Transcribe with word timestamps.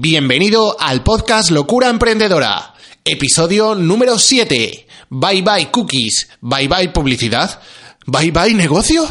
Bienvenido 0.00 0.80
al 0.80 1.02
podcast 1.04 1.50
Locura 1.50 1.90
Emprendedora, 1.90 2.74
episodio 3.04 3.74
número 3.74 4.18
7. 4.18 4.86
Bye 5.10 5.42
bye 5.42 5.70
cookies, 5.70 6.30
bye 6.40 6.66
bye 6.66 6.88
publicidad, 6.88 7.60
bye 8.06 8.30
bye 8.30 8.54
negocio. 8.54 9.06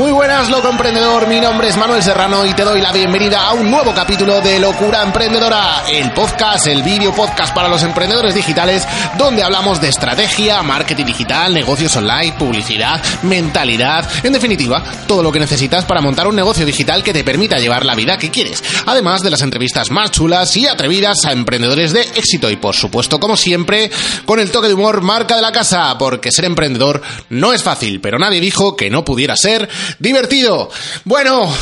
Muy 0.00 0.12
buenas, 0.12 0.48
loco 0.48 0.70
emprendedor. 0.70 1.28
Mi 1.28 1.38
nombre 1.42 1.68
es 1.68 1.76
Manuel 1.76 2.02
Serrano 2.02 2.46
y 2.46 2.54
te 2.54 2.62
doy 2.62 2.80
la 2.80 2.90
bienvenida 2.90 3.46
a 3.46 3.52
un 3.52 3.70
nuevo 3.70 3.92
capítulo 3.94 4.40
de 4.40 4.58
Locura 4.58 5.02
Emprendedora, 5.02 5.84
el 5.90 6.10
podcast, 6.12 6.68
el 6.68 6.82
vídeo 6.82 7.14
podcast 7.14 7.54
para 7.54 7.68
los 7.68 7.82
emprendedores 7.82 8.34
digitales, 8.34 8.88
donde 9.18 9.42
hablamos 9.42 9.78
de 9.78 9.90
estrategia, 9.90 10.62
marketing 10.62 11.04
digital, 11.04 11.52
negocios 11.52 11.94
online, 11.96 12.32
publicidad, 12.38 12.98
mentalidad, 13.24 14.08
en 14.24 14.32
definitiva, 14.32 14.82
todo 15.06 15.22
lo 15.22 15.30
que 15.30 15.38
necesitas 15.38 15.84
para 15.84 16.00
montar 16.00 16.26
un 16.26 16.34
negocio 16.34 16.64
digital 16.64 17.02
que 17.02 17.12
te 17.12 17.22
permita 17.22 17.58
llevar 17.58 17.84
la 17.84 17.94
vida 17.94 18.16
que 18.16 18.30
quieres. 18.30 18.64
Además 18.86 19.20
de 19.20 19.28
las 19.28 19.42
entrevistas 19.42 19.90
más 19.90 20.12
chulas 20.12 20.56
y 20.56 20.66
atrevidas 20.66 21.26
a 21.26 21.32
emprendedores 21.32 21.92
de 21.92 22.00
éxito 22.00 22.48
y, 22.48 22.56
por 22.56 22.74
supuesto, 22.74 23.20
como 23.20 23.36
siempre, 23.36 23.90
con 24.24 24.40
el 24.40 24.50
toque 24.50 24.68
de 24.68 24.74
humor 24.74 25.02
marca 25.02 25.36
de 25.36 25.42
la 25.42 25.52
casa, 25.52 25.98
porque 25.98 26.32
ser 26.32 26.46
emprendedor 26.46 27.02
no 27.28 27.52
es 27.52 27.62
fácil, 27.62 28.00
pero 28.00 28.18
nadie 28.18 28.40
dijo 28.40 28.76
que 28.76 28.88
no 28.88 29.04
pudiera 29.04 29.36
ser 29.36 29.68
divertido. 29.98 30.70
Bueno, 31.04 31.52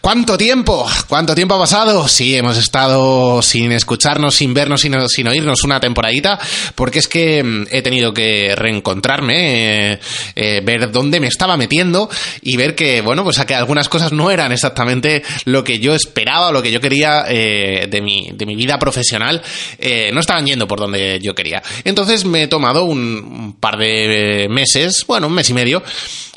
¿cuánto 0.00 0.36
tiempo? 0.36 0.86
¿Cuánto 1.08 1.34
tiempo 1.34 1.54
ha 1.54 1.60
pasado? 1.60 2.08
Sí, 2.08 2.36
hemos 2.36 2.56
estado 2.56 3.42
sin 3.42 3.72
escucharnos, 3.72 4.34
sin 4.34 4.54
vernos, 4.54 4.80
sin, 4.80 4.94
sin 5.08 5.28
oírnos 5.28 5.64
una 5.64 5.80
temporadita, 5.80 6.38
porque 6.74 6.98
es 7.00 7.08
que 7.08 7.42
mm, 7.42 7.66
he 7.70 7.82
tenido 7.82 8.12
que 8.12 8.54
reencontrarme, 8.56 9.92
eh, 9.92 10.00
eh, 10.34 10.60
ver 10.64 10.90
dónde 10.90 11.20
me 11.20 11.26
estaba 11.26 11.56
metiendo 11.56 12.08
y 12.42 12.56
ver 12.56 12.74
que, 12.74 13.00
bueno, 13.00 13.24
pues 13.24 13.38
a 13.38 13.46
que 13.46 13.54
algunas 13.54 13.88
cosas 13.88 14.12
no 14.12 14.30
eran 14.30 14.52
exactamente 14.52 15.22
lo 15.44 15.64
que 15.64 15.78
yo 15.78 15.94
esperaba 15.94 16.48
o 16.48 16.52
lo 16.52 16.62
que 16.62 16.70
yo 16.70 16.80
quería 16.80 17.24
eh, 17.28 17.86
de, 17.90 18.00
mi, 18.00 18.30
de 18.32 18.46
mi 18.46 18.56
vida 18.56 18.78
profesional, 18.78 19.42
eh, 19.78 20.10
no 20.12 20.20
estaban 20.20 20.46
yendo 20.46 20.66
por 20.66 20.78
donde 20.78 21.18
yo 21.22 21.34
quería. 21.34 21.62
Entonces 21.84 22.24
me 22.24 22.44
he 22.44 22.48
tomado 22.48 22.84
un, 22.84 22.98
un 22.98 23.52
par 23.54 23.76
de 23.78 24.46
meses, 24.50 25.04
bueno, 25.06 25.26
un 25.26 25.34
mes 25.34 25.48
y 25.50 25.54
medio, 25.54 25.82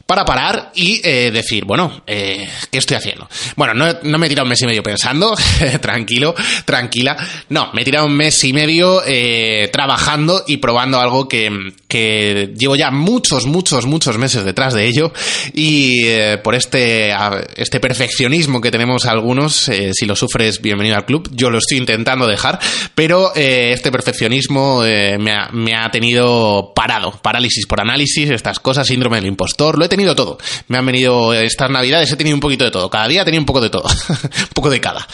para 0.09 0.25
parar 0.25 0.71
y 0.73 0.99
eh, 1.03 1.29
decir, 1.29 1.65
bueno, 1.65 2.01
eh, 2.07 2.49
¿qué 2.71 2.79
estoy 2.79 2.97
haciendo? 2.97 3.29
Bueno, 3.55 3.75
no, 3.75 3.85
no, 4.01 4.17
me 4.17 4.25
he 4.25 4.29
tirado 4.29 4.45
un 4.45 4.49
mes 4.49 4.61
y 4.63 4.65
medio 4.65 4.81
pensando, 4.81 5.35
tranquilo, 5.81 6.33
tranquila. 6.65 7.15
No, 7.49 7.69
me 7.73 7.83
he 7.83 7.85
tirado 7.85 8.07
un 8.07 8.17
mes 8.17 8.43
y 8.43 8.51
medio 8.51 9.03
eh, 9.05 9.69
trabajando 9.71 10.45
y 10.47 10.57
probando 10.57 10.99
algo 10.99 11.29
que, 11.29 11.73
que, 11.89 12.53
llevo 12.55 12.75
ya 12.75 12.91
muchos, 12.91 13.47
muchos, 13.47 13.85
muchos 13.87 14.17
meses 14.17 14.45
detrás 14.45 14.73
de 14.75 14.85
ello 14.85 15.11
y 15.53 16.05
eh, 16.05 16.37
por 16.41 16.53
este, 16.53 17.11
este 17.57 17.79
perfeccionismo 17.79 18.61
que 18.61 18.69
tenemos 18.71 19.05
algunos, 19.05 19.67
eh, 19.69 19.91
si 19.93 20.05
lo 20.05 20.15
sufres, 20.15 20.61
bienvenido 20.61 20.95
al 20.95 21.05
club. 21.05 21.29
Yo 21.33 21.49
lo 21.49 21.57
estoy 21.57 21.79
intentando 21.79 22.27
dejar, 22.27 22.59
pero 22.93 23.35
eh, 23.35 23.71
este 23.73 23.91
perfeccionismo 23.91 24.81
me 24.81 25.31
ha, 25.31 25.49
me 25.51 25.75
ha 25.75 25.89
tenido 25.89 26.73
parado, 26.75 27.19
parálisis 27.23 27.65
por 27.65 27.81
análisis, 27.81 28.29
estas 28.29 28.59
cosas, 28.59 28.87
síndrome 28.87 29.17
del 29.17 29.25
impostor, 29.25 29.77
lo 29.77 29.85
he 29.85 29.89
tenido 29.89 30.15
todo. 30.15 30.37
Me 30.67 30.77
han 30.77 30.85
venido 30.85 31.33
estas 31.33 31.71
navidades, 31.71 32.11
he 32.11 32.15
tenido 32.15 32.35
un 32.35 32.41
poquito 32.41 32.65
de 32.65 32.71
todo. 32.71 32.89
Cada 32.89 33.07
día 33.07 33.25
tenía 33.25 33.39
un 33.39 33.47
poco 33.47 33.61
de 33.61 33.71
todo. 33.71 33.85
un 34.09 34.47
poco 34.53 34.69
de 34.69 34.79
cada. 34.79 35.07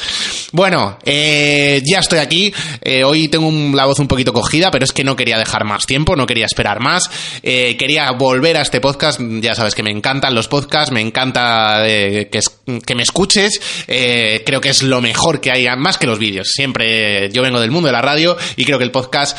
Bueno, 0.51 0.99
ya 1.05 1.99
estoy 1.99 2.19
aquí. 2.19 2.53
Hoy 3.05 3.29
tengo 3.29 3.49
la 3.75 3.85
voz 3.85 3.99
un 3.99 4.09
poquito 4.09 4.33
cogida, 4.33 4.71
pero 4.71 4.83
es 4.83 4.91
que 4.91 5.05
no 5.05 5.15
quería 5.15 5.37
dejar 5.37 5.63
más 5.63 5.85
tiempo, 5.85 6.17
no 6.17 6.25
quería 6.25 6.45
esperar 6.45 6.64
más. 6.79 7.09
Eh, 7.43 7.75
quería 7.77 8.11
volver 8.11 8.57
a 8.57 8.61
este 8.61 8.81
podcast. 8.81 9.19
Ya 9.41 9.55
sabes 9.55 9.75
que 9.75 9.83
me 9.83 9.91
encantan 9.91 10.33
los 10.33 10.47
podcasts, 10.47 10.91
me 10.91 11.01
encanta 11.01 11.83
que, 11.83 12.29
que, 12.85 12.95
me 12.95 13.03
escuches. 13.03 13.61
creo 13.85 14.61
que 14.61 14.69
es 14.69 14.83
lo 14.83 15.01
mejor 15.01 15.41
que 15.41 15.51
hay, 15.51 15.67
más 15.77 15.97
que 15.97 16.07
los 16.07 16.19
vídeos. 16.19 16.49
Siempre 16.49 17.29
yo 17.31 17.41
vengo 17.41 17.59
del 17.59 17.71
mundo 17.71 17.87
de 17.87 17.93
la 17.93 18.01
radio 18.01 18.37
y 18.55 18.65
creo 18.65 18.77
que 18.77 18.83
el 18.83 18.91
podcast 18.91 19.37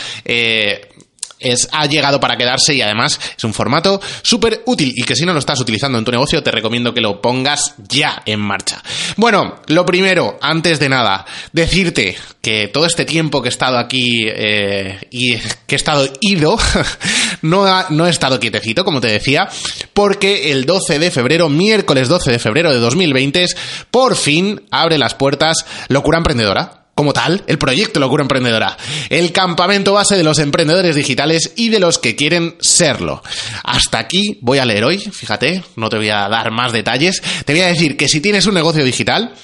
es, 1.39 1.69
ha 1.73 1.87
llegado 1.87 2.21
para 2.21 2.37
quedarse 2.37 2.75
y 2.75 2.83
además 2.83 3.21
es 3.37 3.45
un 3.45 3.55
formato 3.55 4.01
súper 4.23 4.63
útil 4.67 4.93
y 4.97 5.03
que 5.03 5.15
si 5.15 5.25
no 5.25 5.33
lo 5.33 5.39
estás 5.39 5.61
utilizando 5.61 5.99
en 5.99 6.05
tu 6.05 6.11
negocio 6.11 6.43
te 6.43 6.51
recomiendo 6.51 6.95
que 6.95 7.01
lo 7.01 7.21
pongas 7.21 7.75
ya 7.89 8.23
en 8.27 8.41
marcha. 8.41 8.83
Bueno, 9.17 9.61
lo 9.67 9.85
primero, 9.85 10.39
antes 10.41 10.79
de 10.79 10.89
nada, 10.89 11.27
decirte 11.53 12.17
que 12.41 12.69
todo 12.69 12.87
este 12.87 13.05
tiempo 13.05 13.43
que 13.43 13.49
he 13.49 13.51
estado 13.51 13.79
aquí 13.79 14.25
eh, 14.27 14.99
y 15.11 15.37
que 15.67 15.75
he 15.75 15.77
estado 15.77 16.09
ido, 16.21 16.57
no, 17.43 17.67
ha, 17.67 17.87
no 17.91 18.07
he 18.07 18.11
estado 18.11 18.41
quietecito, 18.41 18.85
como 18.85 19.01
te 19.01 19.09
decía, 19.09 19.49
porque 19.93 20.53
el 20.53 20.65
12 20.65 20.99
de 20.99 21.11
febrero, 21.11 21.49
miércoles 21.49 22.09
12 22.09 22.31
de 22.31 22.39
febrero 22.39 22.73
de 22.73 22.79
2020, 22.79 23.47
por 23.91 24.17
fin 24.17 24.63
abre 24.71 24.99
las 24.99 25.15
puertas 25.15 25.67
Locura 25.89 26.19
Emprendedora 26.19 26.86
como 26.97 27.13
tal, 27.13 27.45
el 27.47 27.59
proyecto 27.59 28.01
Locura 28.01 28.23
Emprendedora, 28.23 28.75
el 29.11 29.31
campamento 29.31 29.93
base 29.93 30.17
de 30.17 30.25
los 30.25 30.39
emprendedores 30.39 30.97
digitales 30.97 31.53
y 31.55 31.69
de 31.69 31.79
los 31.79 31.99
que 31.99 32.17
quieren 32.17 32.57
serlo. 32.59 33.23
Hasta 33.65 33.99
aquí 33.99 34.39
voy 34.41 34.59
a 34.59 34.65
leer 34.65 34.83
hoy, 34.83 34.99
fíjate, 34.99 35.63
no 35.77 35.91
te 35.91 35.99
voy 35.99 36.09
a 36.09 36.27
dar 36.31 36.51
más 36.51 36.73
detalles, 36.73 37.23
te 37.45 37.53
voy 37.53 37.61
a 37.61 37.67
decir 37.67 37.99
que 37.99 38.09
si 38.09 38.23
tienes 38.23 38.47
un 38.47 38.55
negocio 38.55 38.83
digital, 38.83 39.35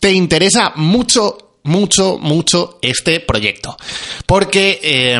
te 0.00 0.10
interesa 0.10 0.72
mucho 0.74 1.38
mucho, 1.62 2.18
mucho 2.18 2.78
este 2.82 3.20
proyecto. 3.20 3.76
Porque, 4.24 4.80
eh, 4.82 5.18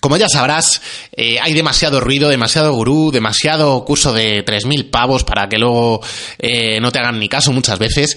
como 0.00 0.16
ya 0.16 0.28
sabrás, 0.28 0.80
eh, 1.12 1.38
hay 1.40 1.54
demasiado 1.54 2.00
ruido, 2.00 2.28
demasiado 2.28 2.72
gurú, 2.72 3.10
demasiado 3.12 3.84
curso 3.84 4.12
de 4.12 4.44
3.000 4.44 4.90
pavos 4.90 5.24
para 5.24 5.48
que 5.48 5.58
luego 5.58 6.00
eh, 6.38 6.80
no 6.80 6.90
te 6.90 6.98
hagan 6.98 7.18
ni 7.18 7.28
caso 7.28 7.52
muchas 7.52 7.78
veces. 7.78 8.16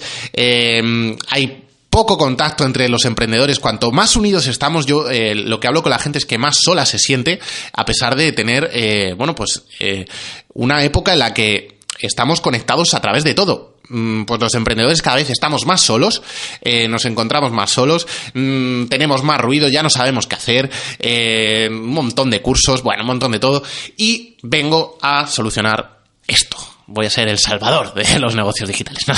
hay 1.28 1.69
poco 1.90 2.16
contacto 2.16 2.64
entre 2.64 2.88
los 2.88 3.04
emprendedores. 3.04 3.58
Cuanto 3.58 3.90
más 3.90 4.16
unidos 4.16 4.46
estamos, 4.46 4.86
yo 4.86 5.10
eh, 5.10 5.34
lo 5.34 5.60
que 5.60 5.68
hablo 5.68 5.82
con 5.82 5.90
la 5.90 5.98
gente 5.98 6.18
es 6.18 6.26
que 6.26 6.38
más 6.38 6.56
sola 6.62 6.86
se 6.86 6.98
siente, 6.98 7.40
a 7.72 7.84
pesar 7.84 8.16
de 8.16 8.32
tener, 8.32 8.70
eh, 8.72 9.14
bueno, 9.16 9.34
pues 9.34 9.64
eh, 9.80 10.06
una 10.54 10.82
época 10.84 11.12
en 11.12 11.18
la 11.18 11.34
que 11.34 11.80
estamos 11.98 12.40
conectados 12.40 12.94
a 12.94 13.00
través 13.00 13.24
de 13.24 13.34
todo. 13.34 13.70
Mm, 13.90 14.22
pues 14.22 14.40
los 14.40 14.54
emprendedores 14.54 15.02
cada 15.02 15.16
vez 15.16 15.30
estamos 15.30 15.66
más 15.66 15.80
solos, 15.80 16.22
eh, 16.62 16.86
nos 16.86 17.04
encontramos 17.06 17.50
más 17.50 17.70
solos, 17.70 18.06
mmm, 18.34 18.84
tenemos 18.84 19.24
más 19.24 19.40
ruido, 19.40 19.66
ya 19.66 19.82
no 19.82 19.90
sabemos 19.90 20.28
qué 20.28 20.36
hacer, 20.36 20.70
eh, 21.00 21.66
un 21.68 21.88
montón 21.88 22.30
de 22.30 22.40
cursos, 22.40 22.84
bueno, 22.84 23.02
un 23.02 23.08
montón 23.08 23.32
de 23.32 23.40
todo, 23.40 23.64
y 23.96 24.36
vengo 24.42 24.96
a 25.02 25.26
solucionar 25.26 26.02
esto 26.24 26.56
voy 26.90 27.06
a 27.06 27.10
ser 27.10 27.28
el 27.28 27.38
salvador 27.38 27.94
de 27.94 28.18
los 28.18 28.34
negocios 28.34 28.68
digitales. 28.68 29.04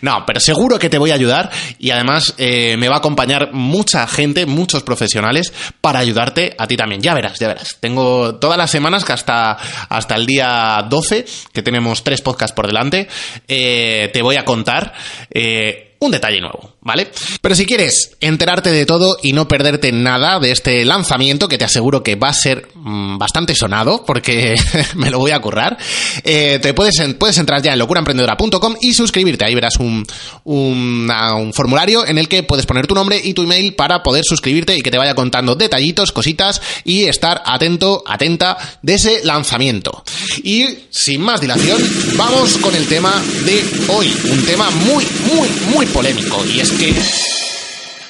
No, 0.00 0.24
pero 0.26 0.40
seguro 0.40 0.78
que 0.78 0.90
te 0.90 0.98
voy 0.98 1.12
a 1.12 1.14
ayudar 1.14 1.50
y 1.78 1.90
además 1.90 2.34
eh, 2.36 2.76
me 2.76 2.88
va 2.88 2.96
a 2.96 2.98
acompañar 2.98 3.52
mucha 3.52 4.06
gente, 4.08 4.46
muchos 4.46 4.82
profesionales 4.82 5.52
para 5.80 6.00
ayudarte 6.00 6.56
a 6.58 6.66
ti 6.66 6.76
también. 6.76 7.00
Ya 7.00 7.14
verás, 7.14 7.38
ya 7.38 7.48
verás. 7.48 7.76
Tengo 7.78 8.36
todas 8.36 8.58
las 8.58 8.70
semanas 8.70 9.04
que 9.04 9.12
hasta, 9.12 9.52
hasta 9.88 10.14
el 10.16 10.26
día 10.26 10.84
12, 10.88 11.24
que 11.52 11.62
tenemos 11.62 12.02
tres 12.02 12.20
podcasts 12.20 12.54
por 12.54 12.66
delante, 12.66 13.08
eh, 13.46 14.10
te 14.12 14.22
voy 14.22 14.36
a 14.36 14.44
contar. 14.44 14.92
Eh, 15.30 15.91
un 16.02 16.10
detalle 16.10 16.40
nuevo, 16.40 16.74
¿vale? 16.80 17.10
Pero 17.40 17.54
si 17.54 17.64
quieres 17.64 18.16
enterarte 18.20 18.70
de 18.70 18.86
todo 18.86 19.16
y 19.22 19.32
no 19.32 19.46
perderte 19.46 19.92
nada 19.92 20.40
de 20.40 20.50
este 20.50 20.84
lanzamiento, 20.84 21.48
que 21.48 21.58
te 21.58 21.64
aseguro 21.64 22.02
que 22.02 22.16
va 22.16 22.28
a 22.28 22.34
ser 22.34 22.68
mmm, 22.74 23.18
bastante 23.18 23.54
sonado, 23.54 24.04
porque 24.04 24.54
me 24.96 25.10
lo 25.10 25.18
voy 25.18 25.30
a 25.30 25.40
currar, 25.40 25.78
eh, 26.24 26.58
te 26.60 26.74
puedes, 26.74 26.94
puedes 27.18 27.38
entrar 27.38 27.62
ya 27.62 27.72
en 27.72 27.78
locuraemprendedora.com 27.78 28.74
y 28.80 28.94
suscribirte. 28.94 29.44
Ahí 29.44 29.54
verás 29.54 29.76
un, 29.76 30.04
un, 30.44 31.10
un, 31.10 31.52
formulario 31.52 32.04
en 32.06 32.18
el 32.18 32.28
que 32.28 32.42
puedes 32.42 32.66
poner 32.66 32.86
tu 32.86 32.94
nombre 32.94 33.20
y 33.22 33.32
tu 33.32 33.42
email 33.42 33.74
para 33.74 34.02
poder 34.02 34.24
suscribirte 34.24 34.76
y 34.76 34.82
que 34.82 34.90
te 34.90 34.98
vaya 34.98 35.14
contando 35.14 35.54
detallitos, 35.54 36.10
cositas 36.10 36.60
y 36.84 37.04
estar 37.04 37.42
atento, 37.46 38.02
atenta 38.06 38.56
de 38.82 38.94
ese 38.94 39.20
lanzamiento. 39.24 40.02
Y 40.42 40.66
sin 40.90 41.20
más 41.20 41.40
dilación, 41.40 41.80
vamos 42.16 42.58
con 42.58 42.74
el 42.74 42.86
tema 42.88 43.22
de 43.44 43.64
hoy. 43.88 44.12
Un 44.30 44.44
tema 44.44 44.68
muy, 44.70 45.06
muy, 45.32 45.48
muy 45.72 45.86
polémico 45.92 46.44
y 46.46 46.60
es 46.60 46.72
que 46.72 46.94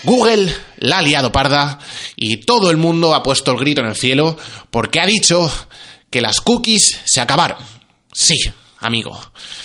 Google 0.05 0.55
la 0.79 0.99
ha 0.99 1.03
liado 1.03 1.33
parda 1.33 1.79
y 2.17 2.39
todo 2.39 2.71
el 2.71 2.77
mundo 2.77 3.15
ha 3.15 3.23
puesto 3.23 3.53
el 3.53 3.59
grito 3.59 3.81
en 3.81 3.89
el 3.89 3.97
cielo 3.97 4.37
porque 4.71 5.01
ha 5.01 5.07
dicho 5.07 5.51
que 6.11 6.21
las 6.21 6.41
cookies 6.41 7.01
se 7.05 7.21
acabaron. 7.21 7.59
Sí, 8.13 8.37
amigo, 8.79 9.19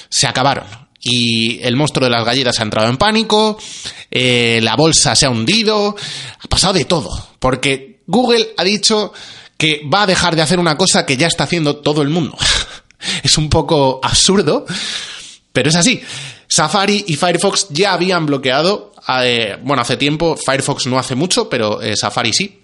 se 0.10 0.28
acabaron. 0.28 0.66
Y 1.00 1.62
el 1.62 1.76
monstruo 1.76 2.06
de 2.06 2.12
las 2.12 2.26
galletas 2.26 2.60
ha 2.60 2.64
entrado 2.64 2.90
en 2.90 2.98
pánico, 2.98 3.58
eh, 4.10 4.60
la 4.62 4.76
bolsa 4.76 5.16
se 5.16 5.26
ha 5.26 5.30
hundido, 5.30 5.96
ha 6.40 6.48
pasado 6.48 6.74
de 6.74 6.86
todo. 6.86 7.30
Porque 7.40 8.02
Google 8.08 8.50
ha 8.58 8.64
dicho 8.64 9.14
que 9.58 9.82
va 9.92 10.04
a 10.04 10.08
dejar 10.08 10.36
de 10.36 10.42
hacer 10.42 10.60
una 10.60 10.78
cosa 10.78 11.06
que 11.06 11.18
ya 11.18 11.28
está 11.28 11.44
haciendo 11.44 11.78
todo 11.78 12.02
el 12.02 12.10
mundo. 12.10 12.38
es 13.24 13.38
un 13.38 13.50
poco 13.50 14.00
absurdo, 14.04 14.66
pero 15.52 15.70
es 15.70 15.76
así. 15.76 16.02
Safari 16.48 17.06
y 17.08 17.16
Firefox 17.16 17.68
ya 17.70 17.94
habían 17.94 18.26
bloqueado, 18.26 18.94
eh, 19.22 19.58
bueno, 19.64 19.82
hace 19.82 19.98
tiempo, 19.98 20.38
Firefox 20.38 20.88
no 20.88 20.98
hace 20.98 21.16
mucho, 21.16 21.50
pero 21.50 21.82
eh, 21.82 21.96
Safari 21.96 22.34
sí, 22.34 22.62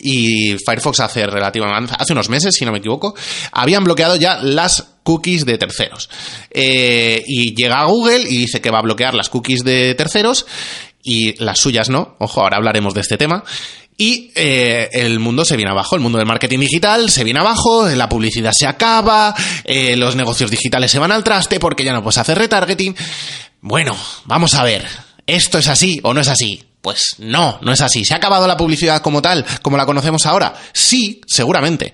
y 0.00 0.56
Firefox 0.64 1.00
hace 1.00 1.26
relativamente, 1.26 1.94
hace 1.98 2.12
unos 2.12 2.28
meses, 2.28 2.54
si 2.54 2.64
no 2.64 2.72
me 2.72 2.78
equivoco, 2.78 3.14
habían 3.52 3.84
bloqueado 3.84 4.16
ya 4.16 4.38
las 4.42 4.84
cookies 5.02 5.44
de 5.44 5.58
terceros. 5.58 6.08
Eh, 6.50 7.22
y 7.26 7.54
llega 7.54 7.80
a 7.80 7.84
Google 7.84 8.20
y 8.20 8.38
dice 8.38 8.60
que 8.60 8.70
va 8.70 8.78
a 8.78 8.82
bloquear 8.82 9.14
las 9.14 9.28
cookies 9.28 9.64
de 9.64 9.94
terceros 9.94 10.46
y 11.02 11.34
las 11.42 11.58
suyas 11.58 11.88
no. 11.88 12.16
Ojo, 12.18 12.40
ahora 12.40 12.56
hablaremos 12.56 12.94
de 12.94 13.00
este 13.00 13.16
tema. 13.16 13.44
Y 13.96 14.32
eh, 14.34 14.88
el 14.92 15.20
mundo 15.20 15.44
se 15.44 15.56
viene 15.56 15.70
abajo, 15.70 15.94
el 15.94 16.00
mundo 16.00 16.18
del 16.18 16.26
marketing 16.26 16.60
digital 16.60 17.10
se 17.10 17.24
viene 17.24 17.40
abajo, 17.40 17.88
la 17.88 18.08
publicidad 18.08 18.52
se 18.52 18.66
acaba, 18.66 19.34
eh, 19.64 19.96
los 19.96 20.16
negocios 20.16 20.50
digitales 20.50 20.90
se 20.90 20.98
van 20.98 21.12
al 21.12 21.22
traste 21.22 21.60
porque 21.60 21.84
ya 21.84 21.92
no 21.92 22.02
puedes 22.02 22.18
hacer 22.18 22.38
retargeting. 22.38 22.96
Bueno, 23.60 23.96
vamos 24.24 24.54
a 24.54 24.64
ver, 24.64 24.86
¿esto 25.26 25.58
es 25.58 25.68
así 25.68 26.00
o 26.02 26.14
no 26.14 26.20
es 26.20 26.28
así? 26.28 26.64
Pues 26.80 27.14
no, 27.18 27.58
no 27.62 27.72
es 27.72 27.80
así. 27.80 28.04
¿Se 28.04 28.14
ha 28.14 28.16
acabado 28.16 28.48
la 28.48 28.56
publicidad 28.56 29.02
como 29.02 29.22
tal, 29.22 29.46
como 29.62 29.76
la 29.76 29.86
conocemos 29.86 30.26
ahora? 30.26 30.54
Sí, 30.72 31.20
seguramente. 31.26 31.92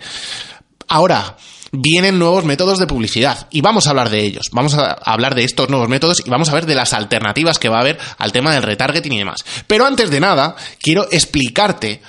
Ahora, 0.88 1.36
vienen 1.72 2.18
nuevos 2.18 2.44
métodos 2.44 2.78
de 2.78 2.86
publicidad 2.86 3.46
y 3.50 3.60
vamos 3.60 3.86
a 3.86 3.90
hablar 3.90 4.10
de 4.10 4.20
ellos. 4.20 4.48
Vamos 4.52 4.74
a 4.74 4.92
hablar 4.92 5.34
de 5.34 5.44
estos 5.44 5.68
nuevos 5.68 5.88
métodos 5.88 6.22
y 6.24 6.30
vamos 6.30 6.48
a 6.48 6.54
ver 6.54 6.66
de 6.66 6.74
las 6.74 6.92
alternativas 6.92 7.58
que 7.58 7.68
va 7.68 7.78
a 7.78 7.82
haber 7.82 7.98
al 8.18 8.32
tema 8.32 8.52
del 8.52 8.62
retargeting 8.62 9.12
y 9.12 9.18
demás. 9.18 9.44
Pero 9.66 9.86
antes 9.86 10.10
de 10.10 10.20
nada, 10.20 10.56
quiero 10.80 11.06
explicarte 11.10 12.00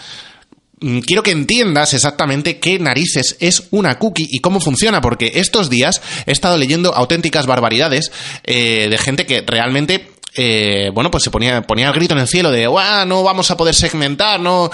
mm, 0.80 1.00
quiero 1.00 1.24
que 1.24 1.32
entiendas 1.32 1.94
exactamente 1.94 2.60
qué 2.60 2.80
narices 2.80 3.38
es 3.40 3.64
una 3.72 4.00
cookie 4.00 4.28
y 4.30 4.40
cómo 4.40 4.60
funciona, 4.60 5.02
porque 5.02 5.34
estos 5.36 5.70
días 5.70 6.02
he 6.26 6.32
estado 6.32 6.58
leyendo 6.58 6.96
auténticas 6.96 7.46
barbaridades 7.46 8.12
eh, 8.44 8.88
de 8.90 8.98
gente 8.98 9.26
que 9.26 9.44
realmente 9.46 10.19
eh, 10.36 10.92
bueno, 10.94 11.10
pues 11.10 11.24
se 11.24 11.32
ponía, 11.32 11.62
ponía 11.62 11.88
el 11.88 11.94
grito 11.94 12.14
en 12.14 12.22
el 12.22 12.28
cielo 12.28 12.52
de, 12.52 12.64
no 12.64 13.24
vamos 13.24 13.50
a 13.52 13.58
poder 13.58 13.74
segmentar, 13.74 14.40
no. 14.40 14.70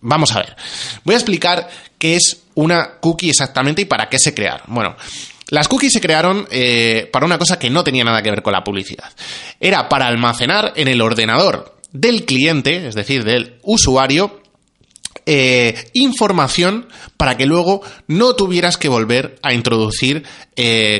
Vamos 0.00 0.32
a 0.32 0.38
ver. 0.38 0.56
Voy 1.04 1.14
a 1.14 1.18
explicar 1.18 1.68
qué 1.98 2.16
es 2.16 2.44
una 2.54 2.98
cookie 3.00 3.30
exactamente 3.30 3.82
y 3.82 3.84
para 3.84 4.08
qué 4.08 4.18
se 4.18 4.34
crearon. 4.34 4.66
Bueno, 4.68 4.96
las 5.48 5.68
cookies 5.68 5.92
se 5.92 6.00
crearon 6.00 6.46
eh, 6.50 7.08
para 7.12 7.26
una 7.26 7.38
cosa 7.38 7.58
que 7.58 7.70
no 7.70 7.84
tenía 7.84 8.04
nada 8.04 8.22
que 8.22 8.30
ver 8.30 8.42
con 8.42 8.52
la 8.52 8.64
publicidad. 8.64 9.10
Era 9.58 9.88
para 9.88 10.06
almacenar 10.06 10.72
en 10.76 10.88
el 10.88 11.00
ordenador 11.00 11.76
del 11.92 12.24
cliente, 12.24 12.86
es 12.86 12.94
decir, 12.94 13.24
del 13.24 13.58
usuario, 13.62 14.40
eh, 15.26 15.90
información 15.92 16.88
para 17.16 17.36
que 17.36 17.46
luego 17.46 17.82
no 18.06 18.34
tuvieras 18.34 18.76
que 18.76 18.88
volver 18.88 19.38
a 19.42 19.52
introducir 19.52 20.24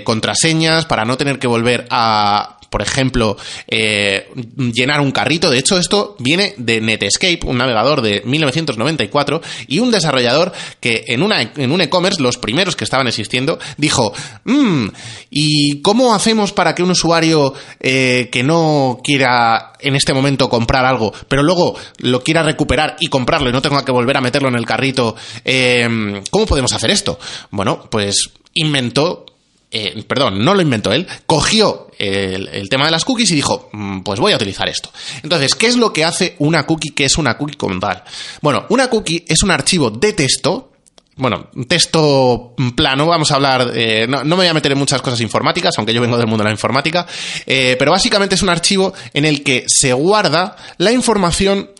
contraseñas, 0.04 0.86
para 0.86 1.04
no 1.04 1.16
tener 1.16 1.38
que 1.38 1.46
volver 1.46 1.86
a 1.90 2.59
por 2.70 2.82
ejemplo, 2.82 3.36
eh, 3.66 4.30
llenar 4.72 5.00
un 5.00 5.10
carrito. 5.10 5.50
De 5.50 5.58
hecho, 5.58 5.78
esto 5.78 6.16
viene 6.18 6.54
de 6.56 6.80
Netscape, 6.80 7.40
un 7.44 7.58
navegador 7.58 8.00
de 8.00 8.22
1994, 8.24 9.42
y 9.66 9.80
un 9.80 9.90
desarrollador 9.90 10.52
que 10.78 11.04
en, 11.08 11.22
una, 11.22 11.42
en 11.42 11.72
un 11.72 11.80
e-commerce, 11.80 12.22
los 12.22 12.38
primeros 12.38 12.76
que 12.76 12.84
estaban 12.84 13.08
existiendo, 13.08 13.58
dijo, 13.76 14.12
mmm, 14.44 14.86
¿y 15.30 15.82
cómo 15.82 16.14
hacemos 16.14 16.52
para 16.52 16.74
que 16.74 16.82
un 16.82 16.92
usuario 16.92 17.54
eh, 17.80 18.28
que 18.30 18.42
no 18.42 19.00
quiera 19.02 19.72
en 19.80 19.96
este 19.96 20.14
momento 20.14 20.48
comprar 20.48 20.84
algo, 20.84 21.12
pero 21.28 21.42
luego 21.42 21.76
lo 21.98 22.22
quiera 22.22 22.42
recuperar 22.42 22.96
y 23.00 23.08
comprarlo 23.08 23.48
y 23.48 23.52
no 23.52 23.62
tenga 23.62 23.84
que 23.84 23.92
volver 23.92 24.16
a 24.16 24.20
meterlo 24.20 24.48
en 24.48 24.56
el 24.56 24.66
carrito, 24.66 25.16
eh, 25.44 26.22
¿cómo 26.30 26.46
podemos 26.46 26.72
hacer 26.72 26.90
esto? 26.90 27.18
Bueno, 27.50 27.88
pues 27.90 28.30
inventó 28.54 29.26
eh, 29.70 30.02
perdón, 30.06 30.44
no 30.44 30.54
lo 30.54 30.62
inventó 30.62 30.92
él, 30.92 31.06
cogió 31.26 31.90
el, 31.98 32.68
tema 32.68 32.86
de 32.86 32.90
las 32.90 33.04
cookies 33.04 33.30
y 33.30 33.36
dijo, 33.36 33.68
mm, 33.72 34.00
pues 34.00 34.18
voy 34.18 34.32
a 34.32 34.36
utilizar 34.36 34.68
esto. 34.68 34.90
Entonces, 35.22 35.54
¿qué 35.54 35.66
es 35.66 35.76
lo 35.76 35.92
que 35.92 36.04
hace 36.04 36.34
una 36.38 36.66
cookie 36.66 36.90
que 36.90 37.04
es 37.04 37.18
una 37.18 37.36
cookie 37.36 37.56
como 37.56 37.78
tal? 37.78 38.02
Bueno, 38.40 38.66
una 38.70 38.88
cookie 38.88 39.24
es 39.28 39.42
un 39.42 39.50
archivo 39.50 39.90
de 39.90 40.12
texto, 40.12 40.72
bueno, 41.16 41.50
texto 41.68 42.54
plano, 42.74 43.06
vamos 43.06 43.30
a 43.30 43.34
hablar, 43.34 43.70
eh, 43.74 44.06
no, 44.08 44.24
me 44.24 44.36
voy 44.36 44.46
a 44.46 44.54
meter 44.54 44.72
en 44.72 44.78
muchas 44.78 45.02
cosas 45.02 45.20
informáticas, 45.20 45.74
aunque 45.76 45.92
yo 45.92 46.00
vengo 46.00 46.16
del 46.16 46.26
mundo 46.26 46.42
de 46.42 46.48
la 46.48 46.54
informática, 46.54 47.06
eh, 47.46 47.76
pero 47.78 47.90
básicamente 47.90 48.34
es 48.34 48.42
un 48.42 48.48
archivo 48.48 48.94
en 49.12 49.24
el 49.24 49.44
que 49.44 49.64
se 49.68 49.92
guarda 49.92 50.56
la 50.78 50.92
información 50.92 51.70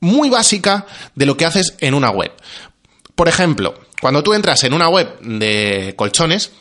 muy 0.00 0.28
básica 0.28 0.86
de 1.14 1.26
lo 1.26 1.36
que 1.36 1.44
haces 1.44 1.76
en 1.78 1.94
una 1.94 2.10
web. 2.10 2.32
Por 3.14 3.28
ejemplo, 3.28 3.74
cuando 4.00 4.22
tú 4.22 4.34
entras 4.34 4.62
en 4.64 4.74
una 4.74 4.88
web 4.88 5.18
de 5.20 5.94
colchones, 5.96 6.52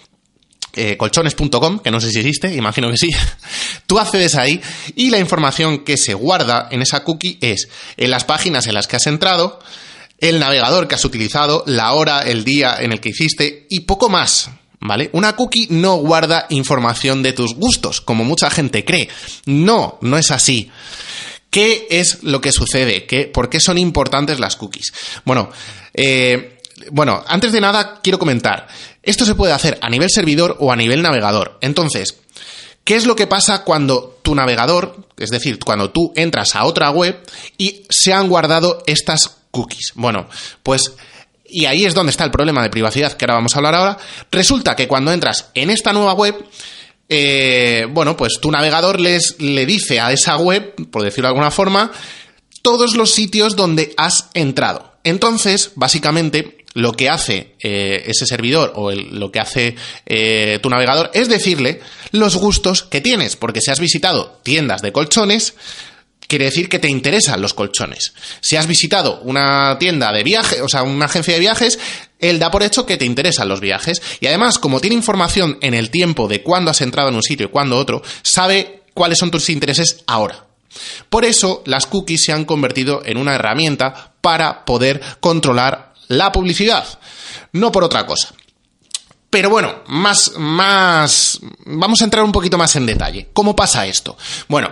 eh, 0.77 0.95
colchones.com, 0.95 1.79
que 1.79 1.91
no 1.91 1.99
sé 1.99 2.11
si 2.11 2.19
existe, 2.19 2.53
imagino 2.55 2.89
que 2.89 2.97
sí, 2.97 3.09
tú 3.87 3.99
accedes 3.99 4.35
ahí 4.35 4.61
y 4.95 5.09
la 5.09 5.17
información 5.17 5.83
que 5.83 5.97
se 5.97 6.13
guarda 6.13 6.67
en 6.71 6.81
esa 6.81 7.03
cookie 7.03 7.37
es 7.41 7.67
en 7.97 8.11
las 8.11 8.23
páginas 8.23 8.67
en 8.67 8.75
las 8.75 8.87
que 8.87 8.95
has 8.95 9.07
entrado, 9.07 9.59
el 10.19 10.39
navegador 10.39 10.87
que 10.87 10.95
has 10.95 11.05
utilizado, 11.05 11.63
la 11.65 11.93
hora, 11.93 12.21
el 12.21 12.43
día 12.43 12.77
en 12.79 12.91
el 12.91 12.99
que 12.99 13.09
hiciste 13.09 13.65
y 13.69 13.81
poco 13.81 14.09
más. 14.09 14.51
¿Vale? 14.79 15.09
Una 15.13 15.35
cookie 15.35 15.67
no 15.71 15.95
guarda 15.95 16.45
información 16.51 17.23
de 17.23 17.33
tus 17.33 17.55
gustos, 17.55 17.99
como 17.99 18.23
mucha 18.23 18.51
gente 18.51 18.85
cree. 18.85 19.09
No, 19.47 19.97
no 20.01 20.19
es 20.19 20.29
así. 20.29 20.69
¿Qué 21.49 21.87
es 21.89 22.21
lo 22.21 22.41
que 22.41 22.51
sucede? 22.51 23.07
¿Qué, 23.07 23.25
¿Por 23.25 23.49
qué 23.49 23.59
son 23.59 23.79
importantes 23.79 24.39
las 24.39 24.55
cookies? 24.55 24.93
Bueno, 25.25 25.49
eh, 25.95 26.59
bueno, 26.91 27.23
antes 27.27 27.51
de 27.51 27.61
nada 27.61 27.99
quiero 28.03 28.19
comentar. 28.19 28.67
Esto 29.07 29.25
se 29.25 29.35
puede 29.35 29.53
hacer 29.53 29.79
a 29.81 29.89
nivel 29.89 30.09
servidor 30.09 30.57
o 30.59 30.71
a 30.71 30.75
nivel 30.75 31.01
navegador. 31.01 31.57
Entonces, 31.61 32.17
¿qué 32.83 32.97
es 32.97 33.05
lo 33.05 33.15
que 33.15 33.25
pasa 33.25 33.63
cuando 33.63 34.19
tu 34.21 34.35
navegador, 34.35 35.07
es 35.17 35.29
decir, 35.29 35.59
cuando 35.59 35.91
tú 35.91 36.11
entras 36.17 36.55
a 36.55 36.65
otra 36.65 36.91
web 36.91 37.17
y 37.57 37.85
se 37.89 38.11
han 38.11 38.27
guardado 38.27 38.83
estas 38.85 39.37
cookies? 39.51 39.93
Bueno, 39.95 40.27
pues 40.61 40.91
y 41.45 41.63
ahí 41.63 41.85
es 41.85 41.93
donde 41.93 42.11
está 42.11 42.25
el 42.25 42.31
problema 42.31 42.61
de 42.61 42.69
privacidad 42.69 43.13
que 43.13 43.23
ahora 43.23 43.35
vamos 43.35 43.55
a 43.55 43.59
hablar 43.59 43.75
ahora. 43.75 43.97
Resulta 44.29 44.75
que 44.75 44.89
cuando 44.89 45.13
entras 45.13 45.51
en 45.53 45.69
esta 45.69 45.93
nueva 45.93 46.11
web, 46.11 46.35
eh, 47.07 47.87
bueno, 47.89 48.17
pues 48.17 48.39
tu 48.41 48.51
navegador 48.51 48.99
les, 48.99 49.39
le 49.39 49.65
dice 49.65 50.01
a 50.01 50.11
esa 50.11 50.35
web, 50.35 50.75
por 50.91 51.03
decirlo 51.03 51.29
de 51.29 51.31
alguna 51.31 51.51
forma, 51.51 51.93
todos 52.61 52.97
los 52.97 53.11
sitios 53.11 53.55
donde 53.55 53.93
has 53.95 54.27
entrado. 54.33 54.97
Entonces, 55.05 55.71
básicamente, 55.75 56.56
lo 56.77 56.93
que 56.93 57.09
hace 57.09 57.55
eh, 57.59 58.03
ese 58.05 58.27
servidor 58.27 58.73
o 58.75 58.91
lo 58.91 59.31
que 59.31 59.39
hace 59.39 59.75
eh, 60.05 60.59
tu 60.61 60.69
navegador 60.69 61.09
es 61.15 61.27
decirle 61.27 61.81
los 62.11 62.35
gustos 62.35 62.83
que 62.83 63.01
tienes, 63.01 63.35
porque 63.35 63.61
si 63.61 63.71
has 63.71 63.79
visitado 63.79 64.39
tiendas 64.43 64.83
de 64.83 64.91
colchones, 64.91 65.55
quiere 66.27 66.45
decir 66.45 66.69
que 66.69 66.77
te 66.77 66.87
interesan 66.87 67.41
los 67.41 67.55
colchones. 67.55 68.13
Si 68.41 68.57
has 68.57 68.67
visitado 68.67 69.21
una 69.21 69.77
tienda 69.79 70.11
de 70.11 70.23
viajes, 70.23 70.61
o 70.61 70.69
sea, 70.69 70.83
una 70.83 71.05
agencia 71.05 71.33
de 71.33 71.39
viajes, 71.39 71.79
él 72.19 72.37
da 72.37 72.51
por 72.51 72.61
hecho 72.61 72.85
que 72.85 72.97
te 72.97 73.05
interesan 73.05 73.49
los 73.49 73.59
viajes. 73.59 73.99
Y 74.19 74.27
además, 74.27 74.59
como 74.59 74.79
tiene 74.79 74.95
información 74.95 75.57
en 75.61 75.73
el 75.73 75.89
tiempo 75.89 76.27
de 76.27 76.43
cuándo 76.43 76.69
has 76.69 76.81
entrado 76.81 77.09
en 77.09 77.15
un 77.15 77.23
sitio 77.23 77.47
y 77.47 77.49
cuándo 77.49 77.77
otro, 77.77 78.03
sabe 78.21 78.83
cuáles 78.93 79.17
son 79.17 79.31
tus 79.31 79.49
intereses 79.49 80.03
ahora. 80.05 80.45
Por 81.09 81.25
eso, 81.25 81.63
las 81.65 81.87
cookies 81.87 82.23
se 82.23 82.33
han 82.33 82.45
convertido 82.45 83.01
en 83.03 83.17
una 83.17 83.33
herramienta 83.33 84.13
para 84.21 84.63
poder 84.65 85.01
controlar 85.19 85.86
la 86.07 86.31
publicidad, 86.31 86.85
no 87.53 87.71
por 87.71 87.83
otra 87.83 88.05
cosa. 88.05 88.33
Pero 89.29 89.49
bueno, 89.49 89.83
más, 89.87 90.33
más, 90.37 91.39
vamos 91.65 92.01
a 92.01 92.05
entrar 92.05 92.23
un 92.23 92.31
poquito 92.31 92.57
más 92.57 92.75
en 92.75 92.85
detalle. 92.85 93.29
¿Cómo 93.33 93.55
pasa 93.55 93.85
esto? 93.85 94.17
Bueno, 94.47 94.71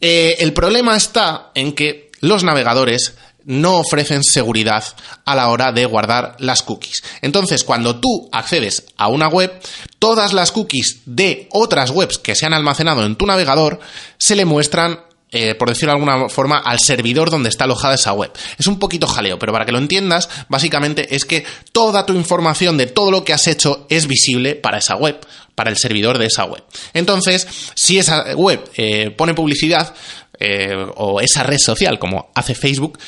eh, 0.00 0.36
el 0.40 0.52
problema 0.52 0.96
está 0.96 1.50
en 1.54 1.72
que 1.72 2.10
los 2.20 2.42
navegadores 2.42 3.14
no 3.46 3.76
ofrecen 3.76 4.24
seguridad 4.24 4.84
a 5.24 5.36
la 5.36 5.48
hora 5.48 5.70
de 5.70 5.86
guardar 5.86 6.34
las 6.40 6.62
cookies. 6.62 7.04
Entonces, 7.22 7.62
cuando 7.62 8.00
tú 8.00 8.28
accedes 8.32 8.86
a 8.96 9.06
una 9.06 9.28
web, 9.28 9.52
todas 10.00 10.32
las 10.32 10.50
cookies 10.50 11.02
de 11.06 11.48
otras 11.52 11.90
webs 11.90 12.18
que 12.18 12.34
se 12.34 12.44
han 12.44 12.54
almacenado 12.54 13.04
en 13.06 13.14
tu 13.14 13.24
navegador 13.24 13.78
se 14.18 14.34
le 14.34 14.44
muestran 14.44 15.00
eh, 15.32 15.56
por 15.56 15.68
decirlo 15.68 15.92
de 15.92 15.98
alguna 15.98 16.28
forma, 16.28 16.58
al 16.58 16.78
servidor 16.78 17.30
donde 17.30 17.48
está 17.48 17.64
alojada 17.64 17.96
esa 17.96 18.12
web. 18.12 18.30
Es 18.58 18.68
un 18.68 18.78
poquito 18.78 19.08
jaleo, 19.08 19.38
pero 19.38 19.52
para 19.52 19.66
que 19.66 19.72
lo 19.72 19.78
entiendas, 19.78 20.28
básicamente 20.48 21.14
es 21.16 21.24
que 21.24 21.44
toda 21.72 22.06
tu 22.06 22.12
información 22.12 22.76
de 22.76 22.86
todo 22.86 23.10
lo 23.10 23.24
que 23.24 23.32
has 23.32 23.48
hecho 23.48 23.86
es 23.90 24.06
visible 24.06 24.54
para 24.54 24.78
esa 24.78 24.94
web, 24.94 25.18
para 25.56 25.70
el 25.70 25.76
servidor 25.76 26.18
de 26.18 26.26
esa 26.26 26.44
web. 26.44 26.62
Entonces, 26.94 27.46
si 27.74 27.98
esa 27.98 28.34
web 28.36 28.70
eh, 28.76 29.10
pone 29.10 29.34
publicidad, 29.34 29.94
eh, 30.38 30.76
o 30.96 31.20
esa 31.20 31.42
red 31.42 31.58
social, 31.58 31.98
como 31.98 32.30
hace 32.34 32.54
Facebook, 32.54 32.98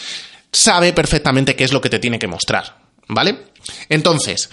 sabe 0.51 0.93
perfectamente 0.93 1.55
qué 1.55 1.65
es 1.65 1.73
lo 1.73 1.81
que 1.81 1.91
te 1.91 1.99
tiene 1.99 2.19
que 2.19 2.27
mostrar. 2.27 2.79
¿Vale? 3.07 3.39
Entonces, 3.89 4.51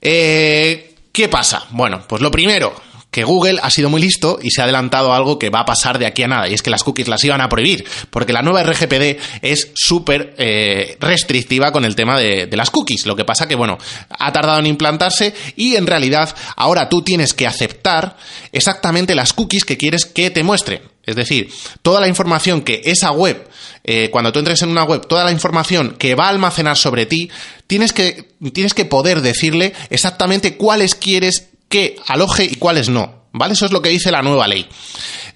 ¿qué 0.00 1.28
pasa? 1.30 1.66
Bueno, 1.70 2.04
pues 2.06 2.22
lo 2.22 2.30
primero, 2.30 2.74
que 3.10 3.24
Google 3.24 3.58
ha 3.62 3.70
sido 3.70 3.90
muy 3.90 4.00
listo 4.00 4.38
y 4.40 4.50
se 4.50 4.60
ha 4.60 4.64
adelantado 4.64 5.12
algo 5.12 5.38
que 5.38 5.50
va 5.50 5.60
a 5.60 5.64
pasar 5.64 5.98
de 5.98 6.06
aquí 6.06 6.22
a 6.22 6.28
nada, 6.28 6.48
y 6.48 6.54
es 6.54 6.62
que 6.62 6.70
las 6.70 6.84
cookies 6.84 7.08
las 7.08 7.24
iban 7.24 7.40
a 7.40 7.48
prohibir, 7.48 7.84
porque 8.10 8.32
la 8.32 8.42
nueva 8.42 8.62
RGPD 8.62 9.18
es 9.42 9.70
súper 9.74 10.34
eh, 10.38 10.96
restrictiva 11.00 11.72
con 11.72 11.84
el 11.84 11.96
tema 11.96 12.18
de, 12.18 12.48
las 12.52 12.70
cookies. 12.70 13.06
Lo 13.06 13.16
que 13.16 13.24
pasa 13.24 13.48
que, 13.48 13.54
bueno, 13.54 13.78
ha 14.10 14.32
tardado 14.32 14.58
en 14.58 14.66
implantarse 14.66 15.34
y 15.56 15.76
en 15.76 15.86
realidad 15.86 16.34
ahora 16.56 16.88
tú 16.88 17.02
tienes 17.02 17.32
que 17.32 17.46
aceptar 17.46 18.16
exactamente 18.52 19.14
las 19.14 19.32
cookies 19.32 19.64
que 19.64 19.78
quieres 19.78 20.04
que 20.04 20.30
te 20.30 20.42
muestre. 20.42 20.82
Es 21.06 21.16
decir, 21.16 21.50
toda 21.82 22.00
la 22.00 22.08
información 22.08 22.60
que 22.60 22.82
esa 22.84 23.10
web, 23.10 23.48
eh, 23.82 24.10
cuando 24.10 24.30
tú 24.32 24.38
entres 24.38 24.62
en 24.62 24.68
una 24.68 24.84
web, 24.84 25.06
toda 25.06 25.24
la 25.24 25.32
información 25.32 25.96
que 25.98 26.14
va 26.14 26.26
a 26.26 26.28
almacenar 26.28 26.76
sobre 26.76 27.06
ti, 27.06 27.30
tienes 27.66 27.92
que, 27.92 28.28
tienes 28.52 28.74
que 28.74 28.84
poder 28.84 29.22
decirle 29.22 29.72
exactamente 29.88 30.56
cuáles 30.56 30.94
quieres 30.94 31.49
que 31.70 31.96
aloje 32.06 32.44
y 32.44 32.56
cuáles 32.56 32.90
no. 32.90 33.20
¿Vale? 33.32 33.52
Eso 33.52 33.66
es 33.66 33.72
lo 33.72 33.80
que 33.80 33.90
dice 33.90 34.10
la 34.10 34.22
nueva 34.22 34.48
ley. 34.48 34.66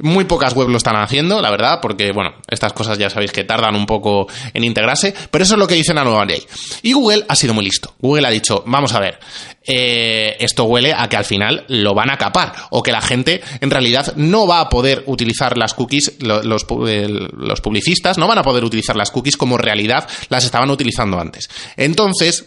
Muy 0.01 0.25
pocas 0.25 0.53
webs 0.57 0.69
lo 0.69 0.77
están 0.77 0.97
haciendo, 0.97 1.41
la 1.41 1.53
verdad, 1.53 1.79
porque, 1.81 2.11
bueno, 2.11 2.35
estas 2.49 2.73
cosas 2.73 2.99
ya 2.99 3.09
sabéis 3.09 3.31
que 3.31 3.45
tardan 3.45 3.77
un 3.77 3.87
poco 3.87 4.27
en 4.53 4.65
integrarse, 4.65 5.15
pero 5.31 5.45
eso 5.45 5.55
es 5.55 5.61
lo 5.61 5.69
que 5.69 5.77
dice 5.77 5.95
la 5.95 6.03
nueva 6.03 6.25
ley. 6.25 6.43
Y 6.83 6.93
Google 6.93 7.25
ha 7.29 7.37
sido 7.37 7.55
muy 7.55 7.65
listo. 7.65 7.95
Google 8.01 8.27
ha 8.27 8.31
dicho, 8.31 8.65
vamos 8.67 8.93
a 8.95 8.99
ver, 8.99 9.21
eh, 9.63 10.37
esto 10.41 10.65
huele 10.65 10.93
a 10.93 11.09
que 11.09 11.17
al 11.17 11.25
final 11.25 11.67
lo 11.69 11.95
van 11.95 12.11
a 12.11 12.19
capar, 12.19 12.53
o 12.71 12.83
que 12.83 12.91
la 12.91 13.01
gente 13.01 13.41
en 13.61 13.71
realidad 13.71 14.15
no 14.17 14.49
va 14.49 14.59
a 14.59 14.69
poder 14.69 15.05
utilizar 15.07 15.57
las 15.57 15.73
cookies, 15.73 16.15
los, 16.19 16.45
los, 16.45 16.67
los 16.69 17.61
publicistas 17.61 18.19
no 18.19 18.27
van 18.27 18.39
a 18.39 18.43
poder 18.43 18.65
utilizar 18.65 18.97
las 18.97 19.13
cookies 19.13 19.37
como 19.37 19.57
realidad 19.57 20.09
las 20.31 20.45
estaban 20.45 20.69
utilizando 20.69 21.21
antes. 21.21 21.49
Entonces, 21.77 22.47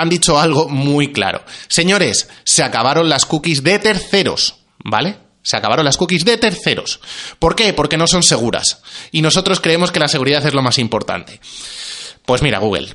han 0.00 0.08
dicho 0.08 0.38
algo 0.38 0.68
muy 0.68 1.12
claro. 1.12 1.44
Señores, 1.68 2.28
se 2.44 2.62
acabaron 2.62 3.08
las 3.08 3.26
cookies 3.26 3.62
de 3.62 3.78
terceros, 3.78 4.56
¿vale? 4.84 5.16
Se 5.42 5.56
acabaron 5.56 5.84
las 5.84 5.96
cookies 5.96 6.24
de 6.24 6.36
terceros. 6.36 7.00
¿Por 7.38 7.54
qué? 7.56 7.72
Porque 7.72 7.96
no 7.96 8.06
son 8.06 8.22
seguras. 8.22 8.82
Y 9.10 9.22
nosotros 9.22 9.60
creemos 9.60 9.90
que 9.90 10.00
la 10.00 10.08
seguridad 10.08 10.44
es 10.46 10.54
lo 10.54 10.62
más 10.62 10.78
importante. 10.78 11.40
Pues 12.26 12.42
mira, 12.42 12.58
Google. 12.58 12.94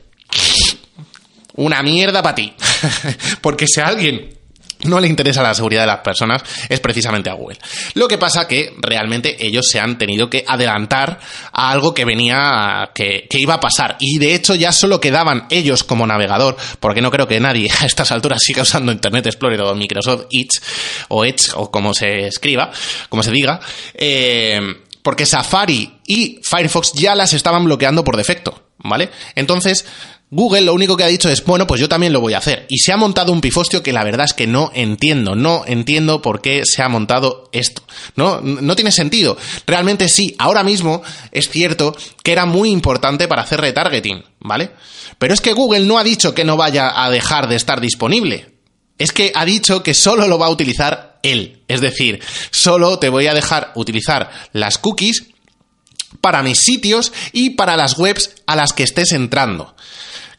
Una 1.55 1.81
mierda 1.81 2.21
para 2.21 2.35
ti. 2.35 2.53
Porque 3.41 3.67
si 3.67 3.81
alguien 3.81 4.37
no 4.83 4.99
le 4.99 5.07
interesa 5.07 5.41
la 5.41 5.53
seguridad 5.53 5.81
de 5.81 5.87
las 5.87 5.99
personas 5.99 6.43
es 6.69 6.79
precisamente 6.79 7.29
a 7.29 7.33
Google. 7.33 7.57
Lo 7.93 8.07
que 8.07 8.17
pasa 8.17 8.47
que 8.47 8.73
realmente 8.77 9.35
ellos 9.45 9.67
se 9.67 9.79
han 9.79 9.97
tenido 9.97 10.29
que 10.29 10.43
adelantar 10.47 11.19
a 11.51 11.71
algo 11.71 11.93
que 11.93 12.05
venía, 12.05 12.91
que, 12.93 13.27
que, 13.29 13.39
iba 13.39 13.55
a 13.55 13.59
pasar. 13.59 13.97
Y 13.99 14.19
de 14.19 14.35
hecho 14.35 14.55
ya 14.55 14.71
solo 14.71 14.99
quedaban 14.99 15.47
ellos 15.49 15.83
como 15.83 16.05
navegador, 16.05 16.57
porque 16.79 17.01
no 17.01 17.11
creo 17.11 17.27
que 17.27 17.39
nadie 17.39 17.69
a 17.81 17.85
estas 17.85 18.11
alturas 18.11 18.41
siga 18.43 18.61
usando 18.63 18.91
Internet 18.91 19.27
Explorer 19.27 19.61
o 19.61 19.75
Microsoft 19.75 20.25
Edge 20.31 20.59
o 21.09 21.25
Edge 21.25 21.51
o 21.55 21.71
como 21.71 21.93
se 21.93 22.27
escriba, 22.27 22.71
como 23.09 23.23
se 23.23 23.31
diga. 23.31 23.59
Eh, 23.93 24.61
porque 25.05 25.27
Safari 25.27 25.99
y 26.07 26.39
Firefox 26.41 26.93
ya 26.93 27.13
las 27.13 27.33
estaban 27.33 27.63
bloqueando 27.63 28.03
por 28.03 28.17
defecto, 28.17 28.69
¿vale? 28.79 29.11
Entonces, 29.35 29.85
Google 30.35 30.63
lo 30.63 30.73
único 30.73 30.97
que 30.97 31.05
ha 31.05 31.07
dicho 31.07 31.29
es, 31.29 31.45
bueno, 31.45 31.65
pues 31.65 31.79
yo 31.79 31.87
también 31.87 32.11
lo 32.11 32.19
voy 32.19 32.33
a 32.33 32.39
hacer. 32.39 32.65
Y 32.67 32.79
se 32.79 32.91
ha 32.91 32.97
montado 32.97 33.31
un 33.31 33.39
pifostio 33.39 33.81
que 33.81 33.93
la 33.93 34.03
verdad 34.03 34.25
es 34.25 34.33
que 34.33 34.47
no 34.47 34.69
entiendo. 34.75 35.33
No 35.33 35.63
entiendo 35.65 36.21
por 36.21 36.41
qué 36.41 36.63
se 36.65 36.81
ha 36.81 36.89
montado 36.89 37.49
esto. 37.53 37.83
No, 38.17 38.41
no 38.41 38.75
tiene 38.75 38.91
sentido. 38.91 39.37
Realmente 39.65 40.09
sí, 40.09 40.35
ahora 40.37 40.61
mismo 40.61 41.01
es 41.31 41.47
cierto 41.47 41.95
que 42.21 42.33
era 42.33 42.45
muy 42.45 42.69
importante 42.69 43.29
para 43.29 43.43
hacer 43.43 43.61
retargeting, 43.61 44.25
¿vale? 44.41 44.71
Pero 45.17 45.33
es 45.33 45.39
que 45.39 45.53
Google 45.53 45.85
no 45.85 45.97
ha 45.97 46.03
dicho 46.03 46.35
que 46.35 46.43
no 46.43 46.57
vaya 46.57 47.01
a 47.01 47.09
dejar 47.09 47.47
de 47.47 47.55
estar 47.55 47.79
disponible. 47.79 48.49
Es 48.97 49.13
que 49.13 49.31
ha 49.35 49.45
dicho 49.45 49.83
que 49.83 49.93
solo 49.93 50.27
lo 50.27 50.37
va 50.37 50.47
a 50.47 50.51
utilizar 50.51 51.17
él. 51.23 51.61
Es 51.69 51.79
decir, 51.79 52.19
solo 52.51 52.99
te 52.99 53.07
voy 53.07 53.27
a 53.27 53.33
dejar 53.33 53.71
utilizar 53.75 54.29
las 54.51 54.79
cookies 54.79 55.27
para 56.19 56.43
mis 56.43 56.59
sitios 56.59 57.13
y 57.31 57.51
para 57.51 57.77
las 57.77 57.97
webs 57.97 58.31
a 58.47 58.57
las 58.57 58.73
que 58.73 58.83
estés 58.83 59.13
entrando. 59.13 59.75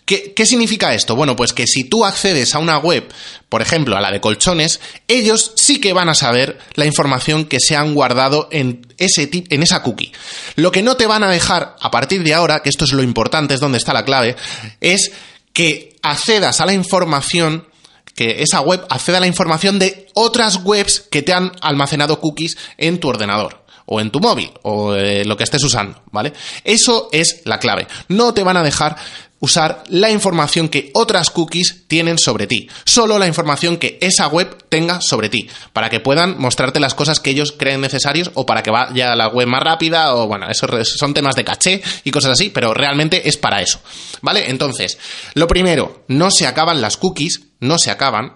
¿Qué, 0.06 0.32
¿Qué, 0.34 0.46
significa 0.46 0.94
esto? 0.94 1.16
Bueno, 1.16 1.36
pues 1.36 1.52
que 1.52 1.66
si 1.66 1.84
tú 1.84 2.04
accedes 2.04 2.54
a 2.54 2.60
una 2.60 2.78
web, 2.78 3.12
por 3.48 3.60
ejemplo, 3.60 3.96
a 3.96 4.00
la 4.00 4.12
de 4.12 4.20
colchones, 4.20 4.80
ellos 5.08 5.52
sí 5.56 5.80
que 5.80 5.92
van 5.92 6.08
a 6.08 6.14
saber 6.14 6.58
la 6.74 6.86
información 6.86 7.44
que 7.44 7.58
se 7.60 7.76
han 7.76 7.92
guardado 7.92 8.48
en, 8.52 8.86
ese 8.98 9.26
tip, 9.26 9.52
en 9.52 9.62
esa 9.62 9.82
cookie. 9.82 10.12
Lo 10.54 10.72
que 10.72 10.82
no 10.82 10.96
te 10.96 11.06
van 11.06 11.24
a 11.24 11.30
dejar 11.30 11.76
a 11.80 11.90
partir 11.90 12.22
de 12.22 12.34
ahora, 12.34 12.60
que 12.60 12.70
esto 12.70 12.84
es 12.84 12.92
lo 12.92 13.02
importante, 13.02 13.54
es 13.54 13.60
donde 13.60 13.78
está 13.78 13.92
la 13.92 14.04
clave, 14.04 14.36
es 14.80 15.10
que 15.52 15.96
accedas 16.02 16.60
a 16.60 16.66
la 16.66 16.72
información 16.72 17.66
que 18.14 18.42
esa 18.42 18.60
web 18.60 18.84
acceda 18.88 19.18
a 19.18 19.20
la 19.20 19.26
información 19.26 19.78
de 19.78 20.08
otras 20.14 20.60
webs 20.64 21.00
que 21.00 21.22
te 21.22 21.32
han 21.32 21.52
almacenado 21.60 22.20
cookies 22.20 22.56
en 22.78 22.98
tu 22.98 23.08
ordenador 23.08 23.64
o 23.84 24.00
en 24.00 24.10
tu 24.10 24.20
móvil 24.20 24.50
o 24.62 24.94
eh, 24.94 25.24
lo 25.24 25.36
que 25.36 25.44
estés 25.44 25.62
usando, 25.62 26.02
¿vale? 26.10 26.32
Eso 26.64 27.08
es 27.12 27.42
la 27.44 27.58
clave. 27.58 27.86
No 28.08 28.34
te 28.34 28.42
van 28.42 28.56
a 28.56 28.62
dejar 28.62 28.96
usar 29.40 29.84
la 29.88 30.10
información 30.10 30.68
que 30.68 30.90
otras 30.94 31.30
cookies 31.30 31.84
tienen 31.88 32.18
sobre 32.18 32.46
ti, 32.46 32.68
solo 32.84 33.18
la 33.18 33.26
información 33.26 33.76
que 33.76 33.98
esa 34.00 34.28
web 34.28 34.56
tenga 34.68 35.00
sobre 35.00 35.28
ti, 35.28 35.48
para 35.72 35.90
que 35.90 36.00
puedan 36.00 36.38
mostrarte 36.38 36.80
las 36.80 36.94
cosas 36.94 37.20
que 37.20 37.30
ellos 37.30 37.52
creen 37.52 37.80
necesarios 37.80 38.30
o 38.34 38.46
para 38.46 38.62
que 38.62 38.70
vaya 38.70 39.14
la 39.14 39.28
web 39.28 39.46
más 39.46 39.62
rápida 39.62 40.14
o 40.14 40.26
bueno, 40.26 40.48
eso 40.48 40.66
son 40.84 41.14
temas 41.14 41.36
de 41.36 41.44
caché 41.44 41.82
y 42.04 42.10
cosas 42.10 42.32
así, 42.32 42.50
pero 42.50 42.72
realmente 42.72 43.28
es 43.28 43.36
para 43.36 43.60
eso, 43.60 43.80
¿vale? 44.22 44.50
Entonces, 44.50 44.98
lo 45.34 45.46
primero, 45.46 46.04
no 46.08 46.30
se 46.30 46.46
acaban 46.46 46.80
las 46.80 46.96
cookies, 46.96 47.42
no 47.60 47.78
se 47.78 47.90
acaban, 47.90 48.32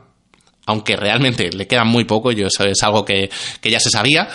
aunque 0.67 0.97
realmente 0.97 1.51
le 1.51 1.67
quedan 1.67 1.89
muy 1.89 2.05
poco, 2.05 2.31
yo 2.33 2.47
eso 2.47 2.65
es 2.65 2.83
algo 2.83 3.05
que, 3.05 3.31
que 3.61 3.71
ya 3.71 3.81
se 3.81 3.91
sabía, 3.91 4.29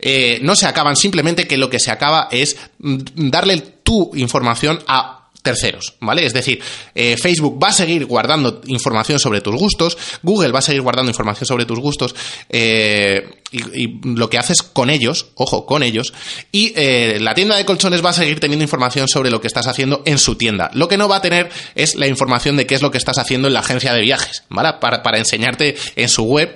eh, 0.00 0.38
no 0.42 0.54
se 0.54 0.66
acaban, 0.66 0.96
simplemente 0.96 1.46
que 1.46 1.56
lo 1.56 1.70
que 1.70 1.80
se 1.80 1.90
acaba 1.90 2.28
es 2.30 2.56
darle 2.78 3.58
tu 3.82 4.12
información 4.14 4.80
a 4.86 5.17
terceros, 5.48 5.94
¿vale? 6.00 6.26
Es 6.26 6.34
decir, 6.34 6.60
eh, 6.94 7.16
Facebook 7.16 7.58
va 7.62 7.68
a 7.68 7.72
seguir 7.72 8.04
guardando 8.04 8.60
información 8.66 9.18
sobre 9.18 9.40
tus 9.40 9.54
gustos, 9.54 9.96
Google 10.22 10.52
va 10.52 10.58
a 10.58 10.62
seguir 10.62 10.82
guardando 10.82 11.10
información 11.10 11.46
sobre 11.46 11.64
tus 11.64 11.78
gustos, 11.78 12.14
eh, 12.50 13.30
y, 13.50 13.98
lo 14.04 14.28
que 14.28 14.36
haces 14.36 14.62
con 14.62 14.90
ellos, 14.90 15.28
ojo, 15.36 15.64
con 15.64 15.82
ellos, 15.82 16.12
y 16.52 16.74
eh, 16.76 17.16
la 17.18 17.34
tienda 17.34 17.56
de 17.56 17.64
colchones 17.64 18.04
va 18.04 18.10
a 18.10 18.12
seguir 18.12 18.40
teniendo 18.40 18.62
información 18.62 19.08
sobre 19.08 19.30
lo 19.30 19.40
que 19.40 19.46
estás 19.46 19.66
haciendo 19.66 20.02
en 20.04 20.18
su 20.18 20.34
tienda. 20.34 20.70
Lo 20.74 20.86
que 20.86 20.98
no 20.98 21.08
va 21.08 21.16
a 21.16 21.22
tener 21.22 21.48
es 21.74 21.94
la 21.94 22.06
información 22.06 22.58
de 22.58 22.66
qué 22.66 22.74
es 22.74 22.82
lo 22.82 22.90
que 22.90 22.98
estás 22.98 23.16
haciendo 23.16 23.48
en 23.48 23.54
la 23.54 23.60
agencia 23.60 23.94
de 23.94 24.02
viajes, 24.02 24.42
¿vale? 24.50 24.74
Para, 24.82 25.02
para 25.02 25.16
enseñarte 25.16 25.76
en 25.96 26.10
su 26.10 26.24
web 26.24 26.54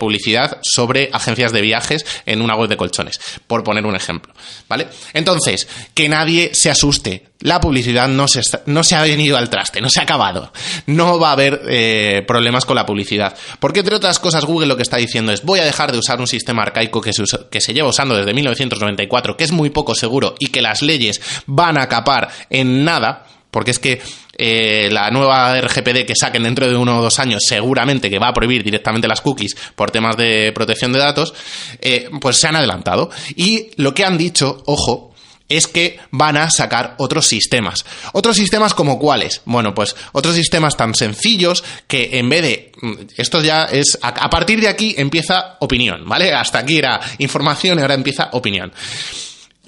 publicidad 0.00 0.58
sobre 0.62 1.08
agencias 1.12 1.52
de 1.52 1.60
viajes 1.60 2.04
en 2.26 2.42
una 2.42 2.56
web 2.56 2.68
de 2.68 2.76
colchones, 2.76 3.20
por 3.46 3.62
poner 3.62 3.86
un 3.86 3.94
ejemplo, 3.94 4.34
¿vale? 4.68 4.88
Entonces, 5.14 5.68
que 5.94 6.08
nadie 6.08 6.50
se 6.52 6.68
asuste, 6.68 7.28
la 7.42 7.60
publicidad 7.60 7.91
no 7.92 8.28
se, 8.28 8.96
ha 8.96 9.02
venido 9.02 9.36
al 9.36 9.50
traste, 9.50 9.80
no 9.80 9.90
se 9.90 10.00
ha 10.00 10.04
acabado. 10.04 10.52
No 10.86 11.18
va 11.18 11.30
a 11.30 11.32
haber 11.32 11.62
eh, 11.68 12.24
problemas 12.26 12.64
con 12.64 12.76
la 12.76 12.86
publicidad. 12.86 13.36
Porque, 13.60 13.80
entre 13.80 13.96
otras 13.96 14.18
cosas, 14.18 14.44
Google 14.44 14.66
lo 14.66 14.76
que 14.76 14.82
está 14.82 14.96
diciendo 14.96 15.32
es: 15.32 15.42
voy 15.42 15.60
a 15.60 15.64
dejar 15.64 15.92
de 15.92 15.98
usar 15.98 16.20
un 16.20 16.26
sistema 16.26 16.62
arcaico 16.62 17.00
que 17.00 17.12
se, 17.12 17.22
usa, 17.22 17.40
que 17.50 17.60
se 17.60 17.74
lleva 17.74 17.88
usando 17.88 18.16
desde 18.16 18.34
1994, 18.34 19.36
que 19.36 19.44
es 19.44 19.52
muy 19.52 19.70
poco 19.70 19.94
seguro 19.94 20.34
y 20.38 20.48
que 20.48 20.62
las 20.62 20.82
leyes 20.82 21.20
van 21.46 21.78
a 21.78 21.88
capar 21.88 22.28
en 22.50 22.84
nada. 22.84 23.26
Porque 23.50 23.70
es 23.70 23.78
que 23.78 24.00
eh, 24.38 24.88
la 24.90 25.10
nueva 25.10 25.60
RGPD 25.60 26.06
que 26.06 26.14
saquen 26.16 26.44
dentro 26.44 26.66
de 26.66 26.74
uno 26.74 26.98
o 26.98 27.02
dos 27.02 27.18
años 27.18 27.42
seguramente 27.46 28.08
que 28.08 28.18
va 28.18 28.28
a 28.28 28.32
prohibir 28.32 28.64
directamente 28.64 29.06
las 29.06 29.20
cookies 29.20 29.54
por 29.76 29.90
temas 29.90 30.16
de 30.16 30.52
protección 30.54 30.92
de 30.92 30.98
datos, 30.98 31.34
eh, 31.80 32.08
pues 32.20 32.38
se 32.38 32.48
han 32.48 32.56
adelantado. 32.56 33.10
Y 33.36 33.70
lo 33.76 33.92
que 33.92 34.04
han 34.04 34.16
dicho, 34.16 34.62
ojo, 34.64 35.11
es 35.56 35.66
que 35.66 35.98
van 36.10 36.36
a 36.36 36.50
sacar 36.50 36.94
otros 36.98 37.26
sistemas. 37.26 37.84
Otros 38.12 38.36
sistemas 38.36 38.74
como 38.74 38.98
cuáles? 38.98 39.42
Bueno, 39.44 39.74
pues 39.74 39.94
otros 40.12 40.34
sistemas 40.34 40.76
tan 40.76 40.94
sencillos 40.94 41.62
que 41.86 42.18
en 42.18 42.28
vez 42.28 42.42
de... 42.42 42.72
Esto 43.16 43.40
ya 43.42 43.64
es... 43.64 43.98
A, 44.02 44.30
partir 44.30 44.60
de 44.60 44.68
aquí 44.68 44.94
empieza 44.96 45.56
opinión, 45.60 46.08
¿vale? 46.08 46.32
Hasta 46.32 46.60
aquí 46.60 46.78
era 46.78 47.00
información 47.18 47.78
y 47.78 47.82
ahora 47.82 47.94
empieza 47.94 48.30
opinión. 48.32 48.72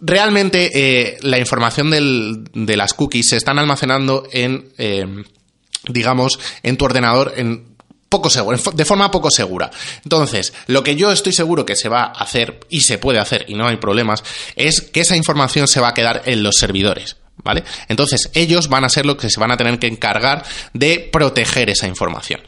Realmente 0.01 0.71
eh, 0.75 1.17
la 1.23 1.39
información 1.39 1.91
del, 1.91 2.45
de 2.53 2.77
las 2.77 2.95
cookies 2.95 3.29
se 3.29 3.37
están 3.37 3.59
almacenando 3.59 4.27
en, 4.33 4.73
eh, 4.77 5.07
digamos, 5.89 6.39
en 6.63 6.77
tu 6.77 6.85
ordenador 6.85 7.35
en 7.37 7.74
de 8.21 8.85
forma 8.85 9.11
poco 9.11 9.31
segura. 9.31 9.71
Entonces, 10.03 10.53
lo 10.67 10.83
que 10.83 10.97
yo 10.97 11.13
estoy 11.13 11.33
seguro 11.33 11.67
que 11.67 11.77
se 11.77 11.89
va 11.89 12.05
a 12.05 12.23
hacer 12.23 12.61
y 12.69 12.81
se 12.81 12.99
puede 12.99 13.19
hacer 13.19 13.45
y 13.49 13.55
no 13.55 13.67
hay 13.67 13.77
problemas 13.77 14.23
es 14.57 14.81
que 14.81 15.01
esa 15.01 15.17
información 15.17 15.69
se 15.69 15.81
va 15.81 15.89
a 15.89 15.95
quedar 15.95 16.23
en 16.27 16.43
los 16.43 16.57
servidores. 16.57 17.17
¿Vale? 17.45 17.63
Entonces, 17.89 18.31
ellos 18.35 18.69
van 18.69 18.85
a 18.85 18.89
ser 18.89 19.05
los 19.05 19.17
que 19.17 19.29
se 19.29 19.39
van 19.39 19.51
a 19.51 19.57
tener 19.57 19.79
que 19.79 19.87
encargar 19.87 20.45
de 20.73 21.09
proteger 21.13 21.69
esa 21.69 21.87
información. 21.87 22.41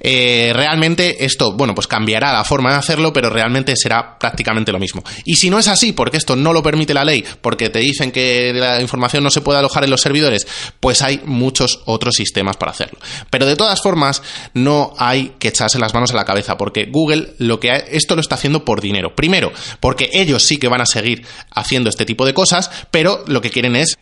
Eh, 0.00 0.52
realmente 0.54 1.24
esto, 1.24 1.52
bueno, 1.52 1.74
pues 1.74 1.88
cambiará 1.88 2.32
la 2.32 2.44
forma 2.44 2.70
de 2.70 2.76
hacerlo, 2.76 3.12
pero 3.12 3.30
realmente 3.30 3.74
será 3.76 4.16
prácticamente 4.18 4.70
lo 4.70 4.78
mismo. 4.78 5.02
Y 5.24 5.34
si 5.34 5.50
no 5.50 5.58
es 5.58 5.66
así, 5.66 5.92
porque 5.92 6.16
esto 6.16 6.36
no 6.36 6.52
lo 6.52 6.62
permite 6.62 6.94
la 6.94 7.04
ley, 7.04 7.24
porque 7.40 7.68
te 7.68 7.80
dicen 7.80 8.12
que 8.12 8.52
la 8.54 8.80
información 8.80 9.24
no 9.24 9.30
se 9.30 9.40
puede 9.40 9.58
alojar 9.58 9.84
en 9.84 9.90
los 9.90 10.00
servidores, 10.00 10.46
pues 10.78 11.02
hay 11.02 11.20
muchos 11.24 11.80
otros 11.86 12.14
sistemas 12.14 12.56
para 12.56 12.72
hacerlo. 12.72 12.98
Pero 13.30 13.46
de 13.46 13.56
todas 13.56 13.82
formas, 13.82 14.22
no 14.54 14.94
hay 14.98 15.34
que 15.38 15.48
echarse 15.48 15.78
las 15.78 15.94
manos 15.94 16.12
a 16.12 16.16
la 16.16 16.24
cabeza, 16.24 16.56
porque 16.56 16.86
Google 16.90 17.34
lo 17.38 17.58
que 17.58 17.84
esto 17.90 18.14
lo 18.14 18.20
está 18.20 18.36
haciendo 18.36 18.64
por 18.64 18.80
dinero. 18.80 19.16
Primero, 19.16 19.52
porque 19.80 20.10
ellos 20.12 20.44
sí 20.44 20.58
que 20.58 20.68
van 20.68 20.80
a 20.80 20.86
seguir 20.86 21.26
haciendo 21.50 21.90
este 21.90 22.04
tipo 22.04 22.24
de 22.24 22.34
cosas, 22.34 22.70
pero 22.90 23.24
lo 23.26 23.40
que 23.40 23.50
quieren 23.50 23.76
es 23.76 23.96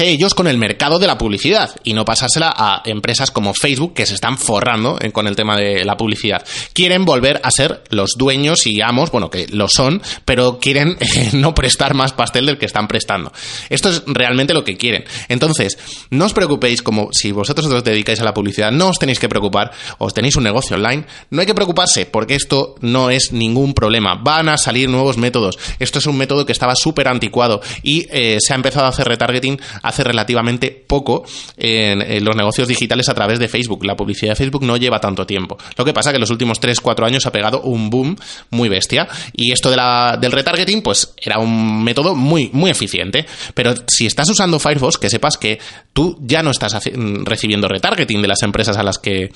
ellos 0.00 0.34
con 0.34 0.46
el 0.46 0.58
mercado 0.58 0.98
de 0.98 1.06
la 1.06 1.18
publicidad 1.18 1.70
y 1.84 1.92
no 1.92 2.04
pasársela 2.04 2.52
a 2.56 2.82
empresas 2.84 3.30
como 3.30 3.54
Facebook 3.54 3.94
que 3.94 4.06
se 4.06 4.14
están 4.14 4.38
forrando 4.38 4.98
con 5.12 5.26
el 5.26 5.36
tema 5.36 5.56
de 5.56 5.84
la 5.84 5.96
publicidad. 5.96 6.44
Quieren 6.72 7.04
volver 7.04 7.40
a 7.42 7.50
ser 7.50 7.82
los 7.90 8.12
dueños 8.16 8.66
y 8.66 8.80
amos, 8.80 9.10
bueno, 9.10 9.30
que 9.30 9.46
lo 9.48 9.68
son, 9.68 10.02
pero 10.24 10.58
quieren 10.58 10.96
no 11.32 11.54
prestar 11.54 11.94
más 11.94 12.12
pastel 12.12 12.46
del 12.46 12.58
que 12.58 12.66
están 12.66 12.88
prestando. 12.88 13.32
Esto 13.70 13.90
es 13.90 14.02
realmente 14.06 14.54
lo 14.54 14.64
que 14.64 14.76
quieren. 14.76 15.04
Entonces, 15.28 15.78
no 16.10 16.26
os 16.26 16.32
preocupéis 16.32 16.82
como 16.82 17.10
si 17.12 17.32
vosotros 17.32 17.66
os 17.66 17.84
dedicáis 17.84 18.20
a 18.20 18.24
la 18.24 18.34
publicidad, 18.34 18.72
no 18.72 18.88
os 18.88 18.98
tenéis 18.98 19.18
que 19.18 19.28
preocupar, 19.28 19.72
os 19.98 20.14
tenéis 20.14 20.36
un 20.36 20.44
negocio 20.44 20.76
online, 20.76 21.04
no 21.30 21.40
hay 21.40 21.46
que 21.46 21.54
preocuparse 21.54 22.06
porque 22.06 22.34
esto 22.34 22.74
no 22.80 23.10
es 23.10 23.32
ningún 23.32 23.74
problema. 23.74 24.16
Van 24.16 24.48
a 24.48 24.56
salir 24.56 24.88
nuevos 24.88 25.16
métodos. 25.16 25.58
Esto 25.78 25.98
es 25.98 26.06
un 26.06 26.16
método 26.16 26.46
que 26.46 26.52
estaba 26.52 26.74
súper 26.74 27.08
anticuado 27.08 27.60
y 27.82 28.06
eh, 28.10 28.38
se 28.40 28.52
ha 28.52 28.56
empezado 28.56 28.86
a 28.86 28.90
hacer 28.90 29.08
retargeting 29.08 29.60
hace 29.86 30.04
relativamente 30.04 30.70
poco 30.70 31.24
en, 31.56 32.24
los 32.24 32.36
negocios 32.36 32.68
digitales 32.68 33.08
a 33.08 33.14
través 33.14 33.38
de 33.38 33.48
Facebook. 33.48 33.84
La 33.84 33.96
publicidad 33.96 34.32
de 34.32 34.36
Facebook 34.36 34.64
no 34.64 34.76
lleva 34.76 35.00
tanto 35.00 35.26
tiempo. 35.26 35.56
Lo 35.76 35.84
que 35.84 35.92
pasa 35.92 36.12
que 36.12 36.18
los 36.18 36.30
últimos 36.30 36.60
3-4 36.60 37.06
años 37.06 37.26
ha 37.26 37.32
pegado 37.32 37.62
un 37.62 37.90
boom 37.90 38.16
muy 38.50 38.68
bestia. 38.68 39.08
Y 39.32 39.52
esto 39.52 39.70
de 39.70 39.76
la, 39.76 40.18
del 40.20 40.32
retargeting, 40.32 40.82
pues 40.82 41.14
era 41.20 41.38
un 41.38 41.84
método 41.84 42.14
muy, 42.14 42.50
muy 42.52 42.70
eficiente. 42.70 43.26
Pero 43.54 43.74
si 43.86 44.06
estás 44.06 44.28
usando 44.28 44.58
Firefox, 44.58 44.98
que 44.98 45.10
sepas 45.10 45.36
que 45.36 45.58
tú 45.92 46.18
ya 46.20 46.42
no 46.42 46.50
estás 46.50 46.76
recibiendo 47.24 47.68
retargeting 47.68 48.22
de 48.22 48.28
las 48.28 48.42
empresas 48.42 48.76
a 48.76 48.82
las 48.82 48.98
que, 48.98 49.30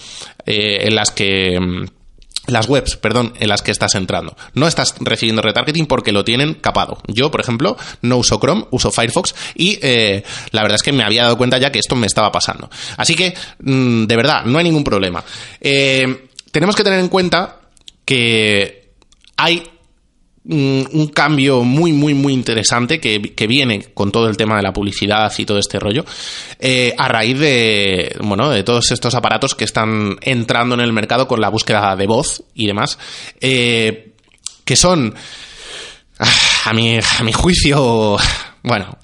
eh, 0.47 0.87
en 0.87 0.95
las 0.95 1.11
que 1.11 1.59
mm, 1.61 2.00
las 2.47 2.68
webs, 2.68 2.97
perdón, 2.97 3.35
en 3.38 3.49
las 3.49 3.62
que 3.62 3.70
estás 3.70 3.94
entrando. 3.94 4.37
No 4.54 4.66
estás 4.66 4.94
recibiendo 5.00 5.42
retargeting 5.42 5.87
porque 5.87 6.12
lo 6.12 6.25
tienen 6.25 6.54
capado. 6.54 6.99
Yo, 7.06 7.30
por 7.30 7.40
ejemplo, 7.40 7.76
no 8.02 8.16
uso 8.16 8.38
Chrome, 8.40 8.66
uso 8.70 8.90
Firefox 8.90 9.35
y 9.54 9.78
eh, 9.82 10.25
la 10.50 10.62
verdad 10.62 10.76
es 10.76 10.82
que 10.82 10.92
me 10.92 11.04
había 11.04 11.25
dado 11.25 11.37
cuenta 11.37 11.59
ya 11.59 11.70
que 11.70 11.78
esto 11.78 11.97
me 11.97 12.06
estaba 12.06 12.32
pasando. 12.32 12.70
Así 12.97 13.14
que, 13.14 13.35
mm, 13.61 14.04
de 14.04 14.16
verdad, 14.16 14.44
no 14.44 14.59
hay 14.59 14.64
ningún 14.64 14.85
problema. 14.85 15.23
Eh, 15.61 16.28
tenemos 16.50 16.75
que 16.75 16.85
tener 16.85 16.99
en 16.99 17.09
cuenta 17.09 17.61
que 18.04 18.90
hay 19.37 19.62
un, 20.50 21.11
cambio 21.14 21.62
muy, 21.62 21.92
muy, 21.92 22.14
muy 22.14 22.33
interesante 22.33 23.00
que, 23.00 23.47
viene 23.47 23.87
con 23.95 24.12
todo 24.12 24.28
el 24.28 24.37
tema 24.37 24.57
de 24.57 24.62
la 24.62 24.73
publicidad 24.73 25.33
y 25.38 25.45
todo 25.45 25.59
este 25.59 25.78
rollo, 25.78 26.04
eh, 26.59 26.95
a 26.97 27.09
raíz 27.09 27.38
de, 27.38 28.16
bueno, 28.21 28.50
de 28.50 28.62
todos 28.62 28.90
estos 28.90 29.14
aparatos 29.14 29.54
que 29.54 29.64
están 29.64 30.16
entrando 30.21 30.75
en 30.75 30.80
el 30.80 30.92
mercado 30.92 31.26
con 31.26 31.40
la 31.40 31.49
búsqueda 31.49 31.95
de 31.97 32.07
voz 32.07 32.42
y 32.54 32.66
demás, 32.66 32.99
eh, 33.40 34.12
que 34.64 34.76
son, 34.76 35.14
ah, 36.19 36.26
a 36.66 36.73
mi, 36.73 36.99
a 36.99 37.23
mi 37.23 37.33
juicio, 37.33 38.16
bueno, 38.62 38.99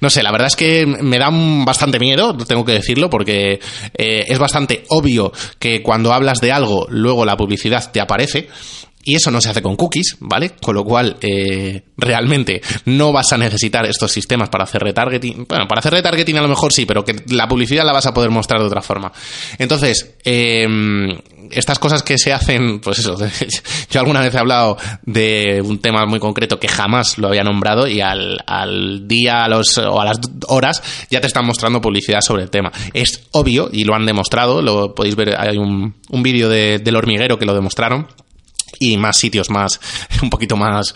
no 0.00 0.10
sé, 0.10 0.22
la 0.22 0.30
verdad 0.30 0.48
es 0.48 0.56
que 0.56 0.86
me 0.86 1.18
dan 1.18 1.64
bastante 1.64 1.98
miedo, 1.98 2.36
tengo 2.36 2.64
que 2.64 2.72
decirlo, 2.72 3.10
porque 3.10 3.60
eh, 3.94 4.24
es 4.28 4.38
bastante 4.38 4.84
obvio 4.88 5.32
que 5.58 5.82
cuando 5.82 6.12
hablas 6.12 6.40
de 6.40 6.52
algo, 6.52 6.86
luego 6.90 7.24
la 7.24 7.36
publicidad 7.36 7.90
te 7.90 8.00
aparece. 8.00 8.48
Y 9.08 9.14
eso 9.14 9.30
no 9.30 9.40
se 9.40 9.50
hace 9.50 9.62
con 9.62 9.76
cookies, 9.76 10.16
¿vale? 10.18 10.50
Con 10.60 10.74
lo 10.74 10.84
cual, 10.84 11.16
eh, 11.20 11.80
realmente 11.96 12.60
no 12.86 13.12
vas 13.12 13.32
a 13.32 13.38
necesitar 13.38 13.86
estos 13.86 14.10
sistemas 14.10 14.48
para 14.48 14.64
hacer 14.64 14.82
retargeting. 14.82 15.46
Bueno, 15.48 15.68
para 15.68 15.78
hacer 15.78 15.92
retargeting 15.92 16.36
a 16.38 16.42
lo 16.42 16.48
mejor 16.48 16.72
sí, 16.72 16.86
pero 16.86 17.04
que 17.04 17.14
la 17.28 17.46
publicidad 17.46 17.84
la 17.84 17.92
vas 17.92 18.06
a 18.06 18.12
poder 18.12 18.30
mostrar 18.30 18.60
de 18.60 18.66
otra 18.66 18.82
forma. 18.82 19.12
Entonces, 19.58 20.16
em, 20.24 21.16
estas 21.52 21.78
cosas 21.78 22.02
que 22.02 22.18
se 22.18 22.32
hacen, 22.32 22.80
pues 22.80 22.98
eso, 22.98 23.16
yo 23.90 24.00
alguna 24.00 24.20
vez 24.20 24.34
he 24.34 24.38
hablado 24.38 24.76
de 25.04 25.62
un 25.64 25.78
tema 25.78 26.04
muy 26.04 26.18
concreto 26.18 26.58
que 26.58 26.66
jamás 26.66 27.16
lo 27.16 27.28
había 27.28 27.44
nombrado 27.44 27.86
y 27.86 28.00
al, 28.00 29.06
día 29.06 29.44
a 29.44 29.48
los, 29.48 29.78
o 29.78 30.00
a 30.00 30.04
las 30.04 30.18
horas 30.48 30.82
ya 31.10 31.20
te 31.20 31.28
están 31.28 31.46
mostrando 31.46 31.80
publicidad 31.80 32.22
sobre 32.22 32.42
el 32.42 32.50
tema. 32.50 32.72
Es 32.92 33.28
obvio 33.30 33.68
y 33.72 33.84
lo 33.84 33.94
han 33.94 34.04
demostrado, 34.04 34.62
lo 34.62 34.96
podéis 34.96 35.14
ver, 35.14 35.38
hay 35.38 35.58
un, 35.58 35.94
un 36.10 36.22
vídeo 36.24 36.48
de, 36.48 36.80
del 36.80 36.96
hormiguero 36.96 37.38
que 37.38 37.46
lo 37.46 37.54
demostraron 37.54 38.08
y 38.78 38.96
más 38.96 39.18
sitios 39.18 39.50
más 39.50 39.80
un 40.22 40.30
poquito 40.30 40.56
más 40.56 40.94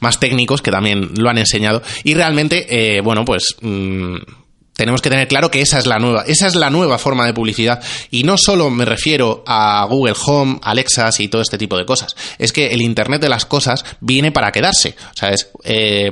más 0.00 0.18
técnicos 0.18 0.62
que 0.62 0.70
también 0.70 1.10
lo 1.16 1.30
han 1.30 1.38
enseñado 1.38 1.82
y 2.04 2.14
realmente 2.14 2.96
eh, 2.96 3.00
bueno 3.00 3.24
pues 3.24 3.56
mm, 3.60 4.16
tenemos 4.74 5.02
que 5.02 5.10
tener 5.10 5.28
claro 5.28 5.50
que 5.50 5.60
esa 5.60 5.78
es 5.78 5.86
la 5.86 5.98
nueva, 5.98 6.24
esa 6.26 6.46
es 6.46 6.54
la 6.54 6.70
nueva 6.70 6.98
forma 6.98 7.26
de 7.26 7.34
publicidad. 7.34 7.82
Y 8.10 8.24
no 8.24 8.36
solo 8.38 8.70
me 8.70 8.84
refiero 8.84 9.44
a 9.46 9.86
Google 9.88 10.14
Home, 10.26 10.58
Alexas 10.62 11.20
y 11.20 11.28
todo 11.28 11.42
este 11.42 11.58
tipo 11.58 11.76
de 11.76 11.84
cosas. 11.84 12.16
Es 12.38 12.52
que 12.52 12.68
el 12.68 12.80
Internet 12.80 13.20
de 13.20 13.28
las 13.28 13.44
cosas 13.44 13.84
viene 14.00 14.32
para 14.32 14.50
quedarse. 14.50 14.96
O 15.12 15.16
sea, 15.16 15.30
es, 15.30 15.50
eh, 15.64 16.10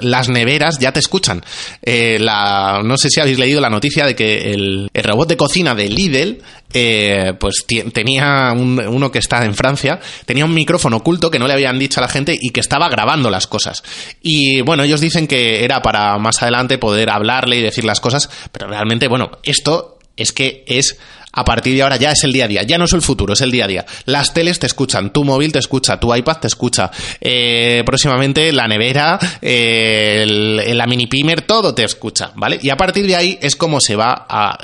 las 0.00 0.28
neveras 0.28 0.78
ya 0.78 0.92
te 0.92 1.00
escuchan. 1.00 1.44
Eh, 1.82 2.18
la, 2.20 2.80
no 2.84 2.96
sé 2.96 3.10
si 3.10 3.20
habéis 3.20 3.38
leído 3.38 3.60
la 3.60 3.68
noticia 3.68 4.06
de 4.06 4.14
que 4.14 4.52
el, 4.52 4.88
el 4.94 5.04
robot 5.04 5.28
de 5.28 5.36
cocina 5.36 5.74
de 5.74 5.88
Lidl 5.88 6.42
eh, 6.72 7.34
pues 7.38 7.64
tenía 7.92 8.52
uno 8.52 9.10
que 9.10 9.18
está 9.18 9.44
en 9.44 9.54
Francia, 9.54 10.00
tenía 10.26 10.44
un 10.44 10.54
micrófono 10.54 10.98
oculto 10.98 11.30
que 11.30 11.38
no 11.38 11.46
le 11.46 11.54
habían 11.54 11.78
dicho 11.78 12.00
a 12.00 12.02
la 12.02 12.08
gente 12.08 12.36
y 12.38 12.50
que 12.50 12.60
estaba 12.60 12.88
grabando 12.88 13.30
las 13.30 13.46
cosas. 13.46 13.82
Y 14.20 14.60
bueno, 14.62 14.82
ellos 14.82 15.00
dicen 15.00 15.26
que 15.26 15.64
era 15.64 15.80
para 15.82 16.18
más 16.18 16.42
adelante 16.42 16.78
poder 16.78 17.10
hablarle 17.10 17.56
y 17.56 17.62
decir 17.62 17.84
las 17.84 18.00
cosas, 18.00 18.28
pero 18.52 18.68
realmente, 18.68 19.08
bueno, 19.08 19.30
esto 19.42 19.98
es 20.16 20.32
que 20.32 20.64
es 20.66 20.98
a 21.38 21.44
partir 21.44 21.74
de 21.74 21.82
ahora 21.82 21.96
ya 21.96 22.10
es 22.10 22.24
el 22.24 22.32
día 22.32 22.46
a 22.46 22.48
día, 22.48 22.62
ya 22.64 22.78
no 22.78 22.86
es 22.86 22.92
el 22.92 23.02
futuro, 23.02 23.32
es 23.32 23.40
el 23.40 23.52
día 23.52 23.64
a 23.64 23.68
día. 23.68 23.86
Las 24.06 24.34
teles 24.34 24.58
te 24.58 24.66
escuchan, 24.66 25.12
tu 25.12 25.22
móvil 25.22 25.52
te 25.52 25.60
escucha, 25.60 26.00
tu 26.00 26.12
iPad 26.12 26.38
te 26.38 26.48
escucha, 26.48 26.90
eh, 27.20 27.82
próximamente 27.86 28.50
la 28.52 28.66
nevera, 28.66 29.18
eh, 29.40 30.26
la 30.74 30.86
mini 30.86 31.06
pimer, 31.06 31.42
todo 31.42 31.74
te 31.74 31.84
escucha, 31.84 32.32
¿vale? 32.34 32.58
Y 32.60 32.70
a 32.70 32.76
partir 32.76 33.06
de 33.06 33.14
ahí 33.14 33.38
es 33.40 33.54
como 33.54 33.80
se 33.80 33.94
va 33.94 34.26
a, 34.28 34.58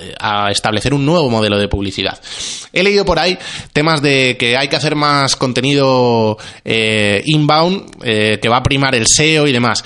establecer 0.50 0.92
un 0.94 1.06
nuevo 1.06 1.30
modelo 1.30 1.58
de 1.58 1.68
publicidad. 1.68 2.18
He 2.72 2.82
leído 2.82 3.04
por 3.04 3.18
ahí 3.18 3.38
temas 3.72 4.02
de 4.02 4.36
que 4.38 4.56
hay 4.56 4.68
que 4.68 4.76
hacer 4.76 4.96
más 4.96 5.36
contenido 5.36 6.38
eh, 6.64 7.22
inbound, 7.26 8.02
que 8.02 8.48
va 8.48 8.56
a 8.56 8.62
primar 8.62 8.94
el 8.94 9.06
SEO 9.06 9.46
y 9.46 9.52
demás. 9.52 9.84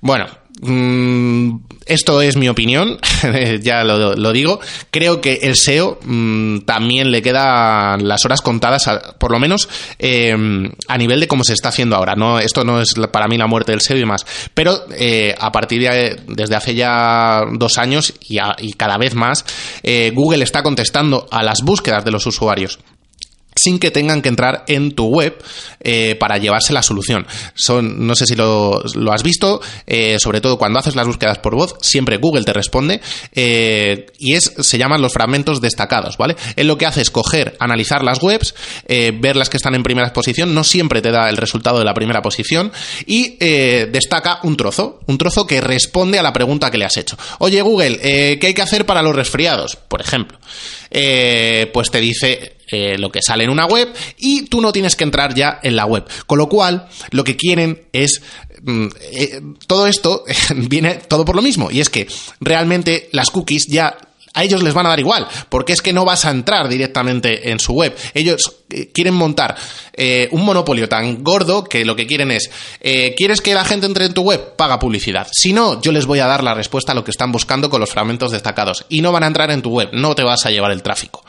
Bueno, 0.00 0.26
Mm, 0.62 1.58
esto 1.84 2.22
es 2.22 2.36
mi 2.36 2.48
opinión, 2.48 2.98
ya 3.62 3.84
lo, 3.84 4.32
digo. 4.32 4.58
Creo 4.90 5.20
que 5.20 5.40
el 5.42 5.54
SEO 5.54 5.98
mm, 6.02 6.60
también 6.60 7.10
le 7.10 7.22
quedan 7.22 8.08
las 8.08 8.24
horas 8.24 8.40
contadas, 8.40 8.88
por 9.18 9.30
lo 9.30 9.38
menos 9.38 9.68
em, 9.98 10.72
a 10.88 10.98
nivel 10.98 11.20
de 11.20 11.28
cómo 11.28 11.44
se 11.44 11.52
está 11.52 11.68
haciendo 11.68 11.96
ahora. 11.96 12.14
No, 12.16 12.38
esto 12.38 12.64
no 12.64 12.80
es 12.80 12.94
para 13.12 13.28
mí 13.28 13.36
la 13.36 13.46
muerte 13.46 13.72
del 13.72 13.82
SEO 13.82 13.96
y 13.96 14.00
demás. 14.00 14.26
Pero 14.54 14.86
eh, 14.98 15.34
a 15.38 15.52
partir 15.52 15.82
de 15.82 16.20
desde 16.26 16.56
hace 16.56 16.74
ya 16.74 17.42
dos 17.52 17.78
años 17.78 18.14
y, 18.26 18.38
y 18.58 18.72
cada 18.72 18.96
vez 18.96 19.14
más, 19.14 19.44
eh, 19.82 20.10
Google 20.14 20.42
está 20.42 20.62
contestando 20.62 21.26
a 21.30 21.42
las 21.42 21.62
búsquedas 21.62 22.04
de 22.04 22.10
los 22.10 22.26
usuarios 22.26 22.78
sin 23.56 23.78
que 23.78 23.90
tengan 23.90 24.22
que 24.22 24.28
entrar 24.28 24.64
en 24.68 24.92
tu 24.92 25.06
web 25.06 25.42
eh, 25.80 26.14
para 26.16 26.36
llevarse 26.36 26.72
la 26.72 26.82
solución. 26.82 27.26
Son, 27.54 28.06
no 28.06 28.14
sé 28.14 28.26
si 28.26 28.36
lo, 28.36 28.82
has 29.10 29.22
visto, 29.22 29.60
eh, 29.86 30.18
sobre 30.20 30.40
todo 30.40 30.58
cuando 30.58 30.78
haces 30.78 30.94
las 30.94 31.06
búsquedas 31.06 31.38
por 31.38 31.56
voz, 31.56 31.76
siempre 31.80 32.18
Google 32.18 32.44
te 32.44 32.52
responde 32.52 33.00
eh, 33.34 34.06
y 34.18 34.34
es, 34.34 34.52
se 34.58 34.78
llaman 34.78 35.00
los 35.00 35.12
fragmentos 35.12 35.60
destacados, 35.60 36.18
¿vale? 36.18 36.36
Él 36.54 36.66
lo 36.66 36.76
que 36.76 36.86
hace 36.86 37.00
es 37.00 37.10
coger, 37.10 37.56
analizar 37.58 38.04
las 38.04 38.22
webs, 38.22 38.54
ver 38.86 39.36
las 39.36 39.48
que 39.48 39.56
están 39.56 39.74
en 39.74 39.82
primera 39.82 40.12
posición, 40.12 40.54
no 40.54 40.62
siempre 40.62 41.00
te 41.00 41.10
da 41.10 41.30
el 41.30 41.36
resultado 41.36 41.78
de 41.78 41.84
la 41.84 41.94
primera 41.94 42.20
posición 42.20 42.72
y 43.06 43.36
destaca 43.38 44.40
un 44.42 44.56
trozo, 44.56 45.00
un 45.06 45.16
trozo 45.16 45.46
que 45.46 45.60
responde 45.60 46.18
a 46.18 46.22
la 46.22 46.32
pregunta 46.32 46.70
que 46.70 46.78
le 46.78 46.84
has 46.84 46.96
hecho. 46.96 47.16
Oye 47.38 47.62
Google, 47.62 47.98
¿qué 48.38 48.46
hay 48.46 48.54
que 48.54 48.62
hacer 48.62 48.84
para 48.84 49.02
los 49.02 49.16
resfriados? 49.16 49.76
Por 49.76 50.00
ejemplo. 50.00 50.38
pues 51.72 51.90
te 51.90 52.00
dice 52.00 52.55
eh, 52.70 52.98
lo 52.98 53.10
que 53.10 53.20
sale 53.22 53.44
en 53.44 53.50
una 53.50 53.66
web 53.66 53.92
y 54.18 54.46
tú 54.46 54.60
no 54.60 54.72
tienes 54.72 54.96
que 54.96 55.04
entrar 55.04 55.34
ya 55.34 55.60
en 55.62 55.76
la 55.76 55.86
web. 55.86 56.04
Con 56.26 56.38
lo 56.38 56.48
cual, 56.48 56.88
lo 57.10 57.24
que 57.24 57.36
quieren 57.36 57.86
es 57.92 58.22
mm, 58.62 58.86
eh, 59.12 59.40
todo 59.66 59.86
esto 59.86 60.24
viene 60.56 60.94
todo 60.94 61.24
por 61.24 61.36
lo 61.36 61.42
mismo 61.42 61.70
y 61.70 61.80
es 61.80 61.90
que 61.90 62.08
realmente 62.40 63.08
las 63.12 63.30
cookies 63.30 63.66
ya 63.66 63.96
a 64.36 64.44
ellos 64.44 64.62
les 64.62 64.74
van 64.74 64.84
a 64.84 64.90
dar 64.90 65.00
igual, 65.00 65.26
porque 65.48 65.72
es 65.72 65.80
que 65.80 65.94
no 65.94 66.04
vas 66.04 66.26
a 66.26 66.30
entrar 66.30 66.68
directamente 66.68 67.50
en 67.50 67.58
su 67.58 67.72
web. 67.72 67.96
Ellos 68.12 68.56
eh, 68.68 68.90
quieren 68.92 69.14
montar 69.14 69.56
eh, 69.94 70.28
un 70.30 70.44
monopolio 70.44 70.90
tan 70.90 71.24
gordo 71.24 71.64
que 71.64 71.86
lo 71.86 71.96
que 71.96 72.06
quieren 72.06 72.30
es, 72.30 72.50
eh, 72.80 73.14
¿quieres 73.16 73.40
que 73.40 73.54
la 73.54 73.64
gente 73.64 73.86
entre 73.86 74.04
en 74.04 74.12
tu 74.12 74.20
web? 74.22 74.54
Paga 74.54 74.78
publicidad. 74.78 75.26
Si 75.32 75.54
no, 75.54 75.80
yo 75.80 75.90
les 75.90 76.04
voy 76.04 76.18
a 76.18 76.26
dar 76.26 76.44
la 76.44 76.52
respuesta 76.52 76.92
a 76.92 76.94
lo 76.94 77.02
que 77.02 77.12
están 77.12 77.32
buscando 77.32 77.70
con 77.70 77.80
los 77.80 77.90
fragmentos 77.90 78.30
destacados. 78.30 78.84
Y 78.90 79.00
no 79.00 79.10
van 79.10 79.22
a 79.22 79.28
entrar 79.28 79.50
en 79.50 79.62
tu 79.62 79.70
web, 79.70 79.88
no 79.94 80.14
te 80.14 80.22
vas 80.22 80.44
a 80.44 80.50
llevar 80.50 80.70
el 80.70 80.82
tráfico. 80.82 81.24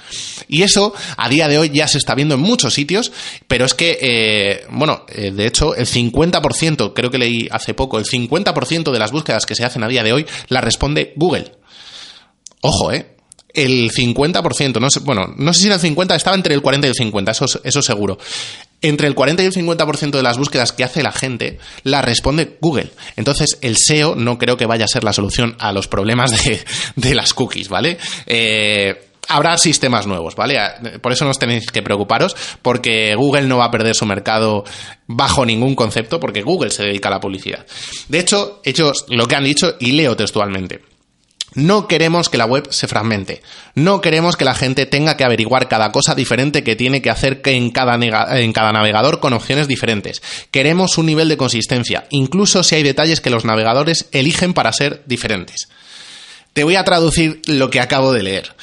Y 0.50 0.63
eso, 0.63 0.93
a 1.15 1.30
día 1.30 1.48
de 1.48 1.60
hoy, 1.60 1.72
ya 1.74 1.88
se 1.88 2.00
está 2.00 2.13
viendo 2.13 2.36
en 2.36 2.41
muchos 2.41 2.74
sitios, 2.74 3.13
pero 3.48 3.63
es 3.63 3.74
que, 3.74 4.65
bueno, 4.70 5.06
de 5.08 5.48
hecho, 5.48 5.76
el 5.76 5.86
50%, 5.86 6.91
creo 6.93 7.10
que 7.10 7.17
leí 7.17 7.48
hace 7.52 7.74
poco, 7.74 8.00
el 8.00 8.06
50% 8.06 8.91
de 8.91 9.00
las 9.00 9.12
búsquedas 9.12 9.46
que 9.46 9.56
se 9.56 9.63
hacen 9.63 9.84
a 9.84 9.88
día 9.88 10.04
de 10.04 10.12
hoy 10.12 10.26
las 10.50 10.63
responde 10.63 11.13
Google. 11.15 11.52
Ojo, 12.62 12.91
¿eh? 12.91 13.17
El 13.54 13.91
50%, 13.91 14.80
no 14.80 14.89
sé, 14.89 15.00
bueno, 15.00 15.34
no 15.36 15.54
sé 15.54 15.62
si 15.62 15.65
era 15.65 15.76
el 15.76 15.82
50, 15.82 16.15
estaba 16.15 16.36
entre 16.36 16.54
el 16.54 16.62
40 16.62 16.88
y 16.88 16.89
el 16.89 16.96
50, 16.96 17.32
eso, 17.32 17.46
eso 17.63 17.82
seguro. 17.82 18.20
Entre 18.82 19.08
el 19.08 19.15
40 19.15 19.41
y 19.41 19.46
el 19.48 19.54
50% 19.54 20.12
de 20.12 20.22
las 20.22 20.38
búsquedas 20.38 20.72
que 20.72 20.84
hace 20.84 21.02
la 21.02 21.12
gente 21.12 21.58
las 21.84 22.06
responde 22.06 22.58
Google. 22.62 22.91
Entonces, 23.15 23.58
el 23.62 23.78
SEO 23.78 24.15
no 24.15 24.38
creo 24.38 24.58
que 24.58 24.67
vaya 24.67 24.86
a 24.86 24.88
ser 24.88 25.04
la 25.04 25.13
solución 25.13 25.56
a 25.58 25.72
los 25.72 25.88
problemas 25.88 26.32
de, 26.96 27.15
las 27.15 27.34
cookies, 27.34 27.70
¿vale? 27.70 27.98
Eh, 28.28 29.08
habrá 29.28 29.58
sistemas 29.58 30.08
nuevos, 30.08 30.36
¿vale? 30.36 30.60
Por 31.02 31.12
eso 31.12 31.26
no 31.26 31.32
os 31.32 31.39
tenéis 31.39 31.72
que 31.72 31.82
preocuparos, 31.82 32.36
porque 32.62 33.15
Google 33.15 33.48
no 33.48 33.58
va 33.58 33.65
a 33.65 33.72
perder 33.72 33.96
su 33.96 34.06
mercado 34.06 34.63
bajo 35.08 35.46
ningún 35.46 35.76
concepto, 35.76 36.20
porque 36.20 36.41
Google 36.41 36.70
se 36.70 36.84
dedica 36.84 37.10
a 37.10 37.13
la 37.13 37.20
publicidad. 37.20 37.65
De 38.08 38.20
hecho, 38.20 38.62
ellos 38.63 39.06
lo 39.10 39.28
que 39.28 39.36
han 39.36 39.43
dicho, 39.43 39.76
y 39.80 39.93
leo 39.93 40.15
textualmente. 40.15 40.97
No 41.58 41.88
queremos 41.88 42.30
que 42.30 42.38
la 42.38 42.46
web 42.46 42.67
se 42.70 42.88
fragmente. 42.88 43.41
No 43.74 44.00
queremos 44.00 44.38
que 44.38 44.46
la 44.46 44.54
gente 44.54 44.86
tenga 44.86 45.17
que 45.17 45.24
averiguar 45.24 45.67
cada 45.67 45.91
cosa 45.91 46.13
diferente 46.13 46.63
que 46.63 46.76
tiene 46.76 47.02
que 47.02 47.10
hacer 47.10 47.41
en 47.46 47.72
cada, 47.72 47.96
en 48.39 48.54
cada 48.54 48.72
navegador 48.72 49.20
con 49.20 49.34
opciones 49.34 49.67
diferentes. 49.67 50.22
Queremos 50.52 51.00
un 51.00 51.08
nivel 51.08 51.30
de 51.30 51.38
consistencia, 51.38 52.06
incluso 52.12 52.62
si 52.62 52.76
hay 52.76 52.84
detalles 52.84 53.22
que 53.22 53.32
los 53.32 53.43
navegadores 53.43 54.06
eligen 54.12 54.54
para 54.54 54.72
ser 54.72 55.02
diferentes. 55.08 55.67
Te 56.54 56.63
voy 56.63 56.76
a 56.76 56.84
traducir 56.84 57.41
lo 57.48 57.72
que 57.72 57.80
acabo 57.80 58.13
de 58.13 58.22
leer. 58.22 58.54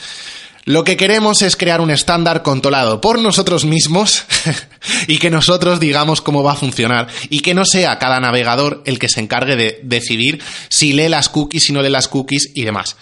Lo 0.66 0.83
que 0.83 0.96
queremos 0.96 1.42
es 1.42 1.57
crear 1.57 1.83
un 1.83 1.90
estándar 1.90 2.42
controlado 2.42 3.00
por 3.00 3.18
nosotros 3.18 3.66
mismos 3.66 4.24
y 5.07 5.18
que 5.18 5.29
nosotros 5.29 5.79
digamos 5.79 6.22
cómo 6.22 6.42
va 6.42 6.53
a 6.53 6.57
funcionar 6.57 7.09
y 7.29 7.40
que 7.40 7.53
no 7.53 7.66
sea 7.66 7.98
cada 7.98 8.18
navegador 8.18 8.83
el 8.87 8.98
que 8.98 9.11
se 9.11 9.20
encargue 9.20 9.57
de 9.57 9.81
decidir 9.83 10.42
si 10.70 10.94
lee 10.94 11.09
las 11.09 11.29
cookies, 11.29 11.64
si 11.64 11.72
no 11.72 11.83
lee 11.83 11.90
las 11.90 12.09
cookies 12.09 12.50
y 12.55 12.64
demás. 12.64 12.96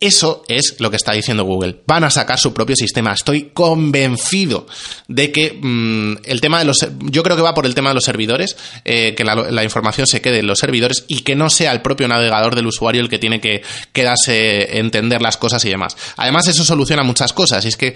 Eso 0.00 0.42
es 0.48 0.74
lo 0.80 0.90
que 0.90 0.96
está 0.96 1.12
diciendo 1.12 1.44
Google. 1.44 1.80
Van 1.86 2.02
a 2.02 2.10
sacar 2.10 2.38
su 2.38 2.52
propio 2.52 2.74
sistema. 2.74 3.12
Estoy 3.12 3.50
convencido 3.54 4.66
de 5.06 5.30
que 5.30 5.56
mm, 5.62 6.24
el 6.24 6.40
tema 6.40 6.58
de 6.58 6.64
los... 6.64 6.78
Yo 7.04 7.22
creo 7.22 7.36
que 7.36 7.42
va 7.42 7.54
por 7.54 7.64
el 7.64 7.76
tema 7.76 7.90
de 7.90 7.94
los 7.94 8.04
servidores, 8.04 8.56
eh, 8.84 9.14
que 9.14 9.24
la, 9.24 9.62
información 9.62 10.06
se 10.06 10.20
quede 10.20 10.40
en 10.40 10.48
los 10.48 10.58
servidores 10.58 11.04
y 11.06 11.20
que 11.20 11.36
no 11.36 11.48
sea 11.48 11.72
el 11.72 11.80
propio 11.80 12.08
navegador 12.08 12.56
del 12.56 12.66
usuario 12.66 13.00
el 13.00 13.08
que 13.08 13.20
tiene 13.20 13.40
que 13.40 13.62
quedarse, 13.92 14.78
entender 14.78 15.22
las 15.22 15.36
cosas 15.36 15.64
y 15.64 15.70
demás. 15.70 15.96
Además, 16.16 16.48
eso 16.48 16.64
soluciona 16.64 17.04
muchas 17.04 17.32
cosas. 17.32 17.64
Y 17.64 17.68
es 17.68 17.76
que 17.76 17.94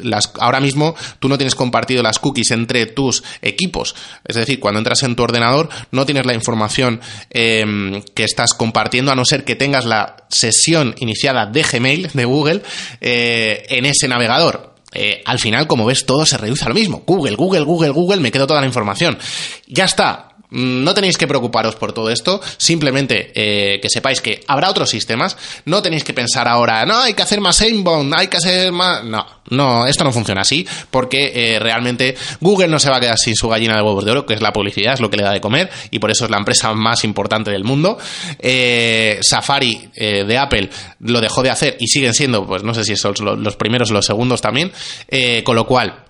las, 0.00 0.32
ahora 0.40 0.60
mismo 0.60 0.96
tú 1.20 1.28
no 1.28 1.38
tienes 1.38 1.54
compartido 1.54 2.02
las 2.02 2.18
cookies 2.18 2.50
entre 2.50 2.86
tus 2.86 3.22
equipos. 3.40 3.94
Es 4.26 4.34
decir, 4.34 4.58
cuando 4.58 4.78
entras 4.78 5.02
en 5.04 5.14
tu 5.14 5.22
ordenador 5.22 5.68
no 5.92 6.04
tienes 6.04 6.26
la 6.26 6.34
información 6.34 7.00
em, 7.30 8.02
que 8.14 8.24
estás 8.24 8.54
compartiendo 8.54 9.12
a 9.12 9.14
no 9.14 9.24
ser 9.24 9.44
que 9.44 9.54
tengas 9.54 9.84
la 9.84 10.16
sesión 10.28 10.94
inicial 10.98 11.11
de 11.14 11.62
Gmail 11.62 12.10
de 12.12 12.24
Google 12.24 12.62
eh, 13.00 13.66
en 13.68 13.86
ese 13.86 14.08
navegador. 14.08 14.72
Eh, 14.94 15.22
al 15.24 15.38
final, 15.38 15.66
como 15.66 15.86
ves, 15.86 16.04
todo 16.04 16.26
se 16.26 16.36
reduce 16.36 16.64
a 16.64 16.68
lo 16.68 16.74
mismo. 16.74 17.02
Google, 17.06 17.34
Google, 17.34 17.62
Google, 17.62 17.90
Google, 17.90 18.20
me 18.20 18.30
quedo 18.30 18.46
toda 18.46 18.60
la 18.60 18.66
información. 18.66 19.18
Ya 19.66 19.84
está. 19.84 20.31
Mm, 20.52 20.84
no 20.84 20.92
tenéis 20.92 21.16
que 21.16 21.26
preocuparos 21.26 21.76
por 21.76 21.92
todo 21.92 22.10
esto, 22.10 22.40
simplemente 22.58 23.32
eh, 23.34 23.80
que 23.80 23.88
sepáis 23.88 24.20
que 24.20 24.40
habrá 24.46 24.68
otros 24.68 24.90
sistemas, 24.90 25.36
no 25.64 25.82
tenéis 25.82 26.04
que 26.04 26.12
pensar 26.12 26.46
ahora, 26.46 26.84
no, 26.84 26.98
hay 26.98 27.14
que 27.14 27.22
hacer 27.22 27.40
más 27.40 27.60
inbound, 27.62 28.14
hay 28.14 28.28
que 28.28 28.36
hacer 28.36 28.70
más... 28.70 29.02
No, 29.02 29.26
no, 29.48 29.86
esto 29.86 30.04
no 30.04 30.12
funciona 30.12 30.42
así, 30.42 30.66
porque 30.90 31.32
eh, 31.34 31.58
realmente 31.58 32.14
Google 32.40 32.68
no 32.68 32.78
se 32.78 32.90
va 32.90 32.98
a 32.98 33.00
quedar 33.00 33.18
sin 33.18 33.34
su 33.34 33.48
gallina 33.48 33.76
de 33.76 33.82
huevos 33.82 34.04
de 34.04 34.10
oro, 34.10 34.26
que 34.26 34.34
es 34.34 34.42
la 34.42 34.52
publicidad, 34.52 34.94
es 34.94 35.00
lo 35.00 35.08
que 35.08 35.16
le 35.16 35.22
da 35.22 35.32
de 35.32 35.40
comer, 35.40 35.70
y 35.90 35.98
por 35.98 36.10
eso 36.10 36.26
es 36.26 36.30
la 36.30 36.36
empresa 36.36 36.72
más 36.74 37.02
importante 37.04 37.50
del 37.50 37.64
mundo. 37.64 37.98
Eh, 38.38 39.18
Safari 39.22 39.90
de 39.94 40.38
Apple 40.38 40.68
lo 41.00 41.20
dejó 41.20 41.42
de 41.42 41.50
hacer 41.50 41.76
y 41.80 41.86
siguen 41.86 42.12
siendo, 42.12 42.46
pues 42.46 42.62
no 42.62 42.74
sé 42.74 42.84
si 42.84 42.96
son 42.96 43.14
los 43.42 43.56
primeros 43.56 43.90
o 43.90 43.94
los 43.94 44.04
segundos 44.04 44.40
también, 44.40 44.72
con 45.44 45.56
lo 45.56 45.66
cual 45.66 46.04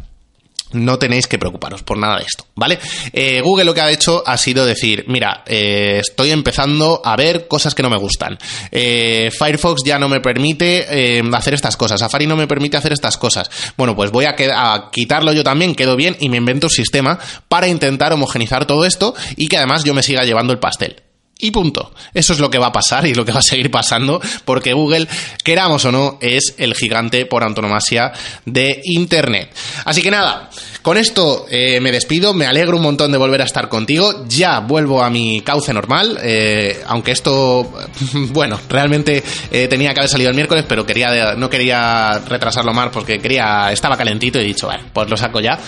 no 0.72 0.98
tenéis 0.98 1.26
que 1.26 1.38
preocuparos 1.38 1.82
por 1.82 1.98
nada 1.98 2.18
de 2.18 2.24
esto, 2.24 2.46
¿vale? 2.54 2.78
Eh, 3.12 3.40
Google 3.42 3.64
lo 3.64 3.74
que 3.74 3.80
ha 3.80 3.90
hecho 3.90 4.22
ha 4.26 4.36
sido 4.36 4.64
decir, 4.64 5.04
mira, 5.08 5.42
eh, 5.46 5.98
estoy 6.00 6.30
empezando 6.30 7.00
a 7.04 7.16
ver 7.16 7.48
cosas 7.48 7.74
que 7.74 7.82
no 7.82 7.90
me 7.90 7.96
gustan. 7.96 8.38
Eh, 8.70 9.30
Firefox 9.36 9.82
ya 9.84 9.98
no 9.98 10.08
me 10.08 10.20
permite 10.20 11.22
hacer 11.32 11.54
estas 11.54 11.76
cosas, 11.76 12.00
Safari 12.00 12.26
no 12.26 12.36
me 12.36 12.46
permite 12.46 12.76
hacer 12.76 12.92
estas 12.92 13.16
cosas. 13.16 13.50
Bueno, 13.76 13.94
pues 13.94 14.10
voy 14.10 14.24
a, 14.24 14.34
a, 14.54 14.90
quitarlo 14.90 15.32
yo 15.32 15.44
también, 15.44 15.74
quedo 15.74 15.96
bien 15.96 16.16
y 16.20 16.28
me 16.28 16.36
invento 16.36 16.66
un 16.66 16.70
sistema 16.70 17.18
para 17.48 17.68
intentar 17.68 18.12
homogenizar 18.12 18.66
todo 18.66 18.84
esto 18.84 19.14
y 19.36 19.48
que 19.48 19.58
además 19.58 19.84
yo 19.84 19.94
me 19.94 20.02
siga 20.02 20.24
llevando 20.24 20.52
el 20.52 20.58
pastel. 20.58 21.02
Y 21.44 21.50
punto. 21.50 21.92
Eso 22.14 22.32
es 22.34 22.38
lo 22.38 22.48
que 22.50 22.58
va 22.58 22.68
a 22.68 22.72
pasar 22.72 23.04
y 23.04 23.14
lo 23.14 23.24
que 23.24 23.32
va 23.32 23.40
a 23.40 23.42
seguir 23.42 23.68
pasando 23.68 24.20
porque 24.44 24.74
Google, 24.74 25.08
queramos 25.42 25.84
o 25.84 25.90
no, 25.90 26.16
es 26.20 26.54
el 26.56 26.72
gigante 26.76 27.26
por 27.26 27.42
antonomasia 27.42 28.12
de 28.46 28.80
Internet. 28.84 29.52
Así 29.84 30.02
que 30.02 30.12
nada, 30.12 30.50
con 30.82 30.96
esto 30.96 31.46
eh, 31.50 31.80
me 31.80 31.90
despido, 31.90 32.32
me 32.32 32.46
alegro 32.46 32.76
un 32.76 32.84
montón 32.84 33.10
de 33.10 33.18
volver 33.18 33.42
a 33.42 33.44
estar 33.44 33.68
contigo, 33.68 34.24
ya 34.28 34.60
vuelvo 34.60 35.02
a 35.02 35.10
mi 35.10 35.40
cauce 35.40 35.72
normal, 35.72 36.16
eh, 36.22 36.80
aunque 36.86 37.10
esto, 37.10 37.72
bueno, 38.30 38.60
realmente 38.68 39.24
eh, 39.50 39.66
tenía 39.66 39.94
que 39.94 39.98
haber 39.98 40.10
salido 40.10 40.30
el 40.30 40.36
miércoles, 40.36 40.64
pero 40.68 40.86
quería 40.86 41.34
no 41.34 41.50
quería 41.50 42.20
retrasarlo 42.20 42.72
más 42.72 42.90
porque 42.90 43.18
quería, 43.18 43.72
estaba 43.72 43.96
calentito 43.96 44.38
y 44.38 44.42
he 44.42 44.46
dicho, 44.46 44.66
bueno, 44.66 44.84
pues 44.92 45.10
lo 45.10 45.16
saco 45.16 45.40
ya. 45.40 45.58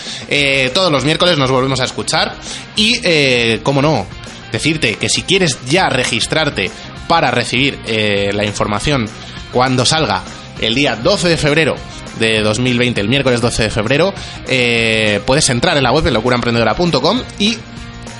todos 0.73 0.89
los 0.89 1.03
miércoles 1.03 1.37
nos 1.37 1.51
volvemos 1.51 1.81
a 1.81 1.83
escuchar 1.83 2.37
y, 2.77 3.57
como 3.57 3.81
no, 3.81 4.07
decirte 4.55 4.95
que 4.95 5.09
si 5.09 5.23
quieres 5.23 5.59
ya 5.67 5.89
registrarte 5.89 6.71
para 7.07 7.31
recibir 7.31 7.79
eh, 7.85 8.31
la 8.33 8.45
información 8.45 9.07
cuando 9.51 9.85
salga 9.85 10.23
el 10.59 10.73
día 10.73 10.95
12 10.95 11.29
de 11.29 11.37
febrero 11.37 11.75
de 12.19 12.41
2020, 12.41 13.01
el 13.01 13.09
miércoles 13.09 13.41
12 13.41 13.63
de 13.63 13.69
febrero, 13.69 14.13
eh, 14.47 15.21
puedes 15.25 15.49
entrar 15.49 15.77
en 15.77 15.83
la 15.83 15.91
web 15.91 16.07
en 16.07 16.13
locuraemprendedora.com 16.13 17.21
y 17.39 17.57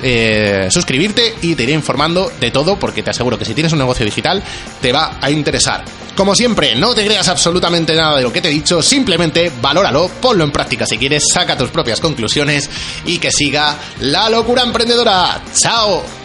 eh, 0.03 0.67
suscribirte 0.69 1.35
y 1.41 1.55
te 1.55 1.63
iré 1.63 1.71
informando 1.71 2.31
de 2.39 2.51
todo 2.51 2.77
porque 2.77 3.01
te 3.01 3.11
aseguro 3.11 3.39
que 3.39 3.45
si 3.45 3.53
tienes 3.53 3.71
un 3.71 3.79
negocio 3.79 4.05
digital 4.05 4.43
te 4.81 4.91
va 4.91 5.17
a 5.21 5.31
interesar. 5.31 5.83
Como 6.15 6.35
siempre, 6.35 6.75
no 6.75 6.93
te 6.93 7.05
creas 7.05 7.27
absolutamente 7.27 7.95
nada 7.95 8.17
de 8.17 8.23
lo 8.23 8.31
que 8.31 8.41
te 8.41 8.49
he 8.49 8.51
dicho, 8.51 8.81
simplemente 8.81 9.51
valóralo, 9.61 10.09
ponlo 10.21 10.43
en 10.43 10.51
práctica 10.51 10.85
si 10.85 10.97
quieres, 10.97 11.25
saca 11.33 11.57
tus 11.57 11.69
propias 11.69 11.99
conclusiones 11.99 12.69
y 13.05 13.17
que 13.17 13.31
siga 13.31 13.75
la 14.01 14.29
locura 14.29 14.63
emprendedora. 14.63 15.41
¡Chao! 15.53 16.24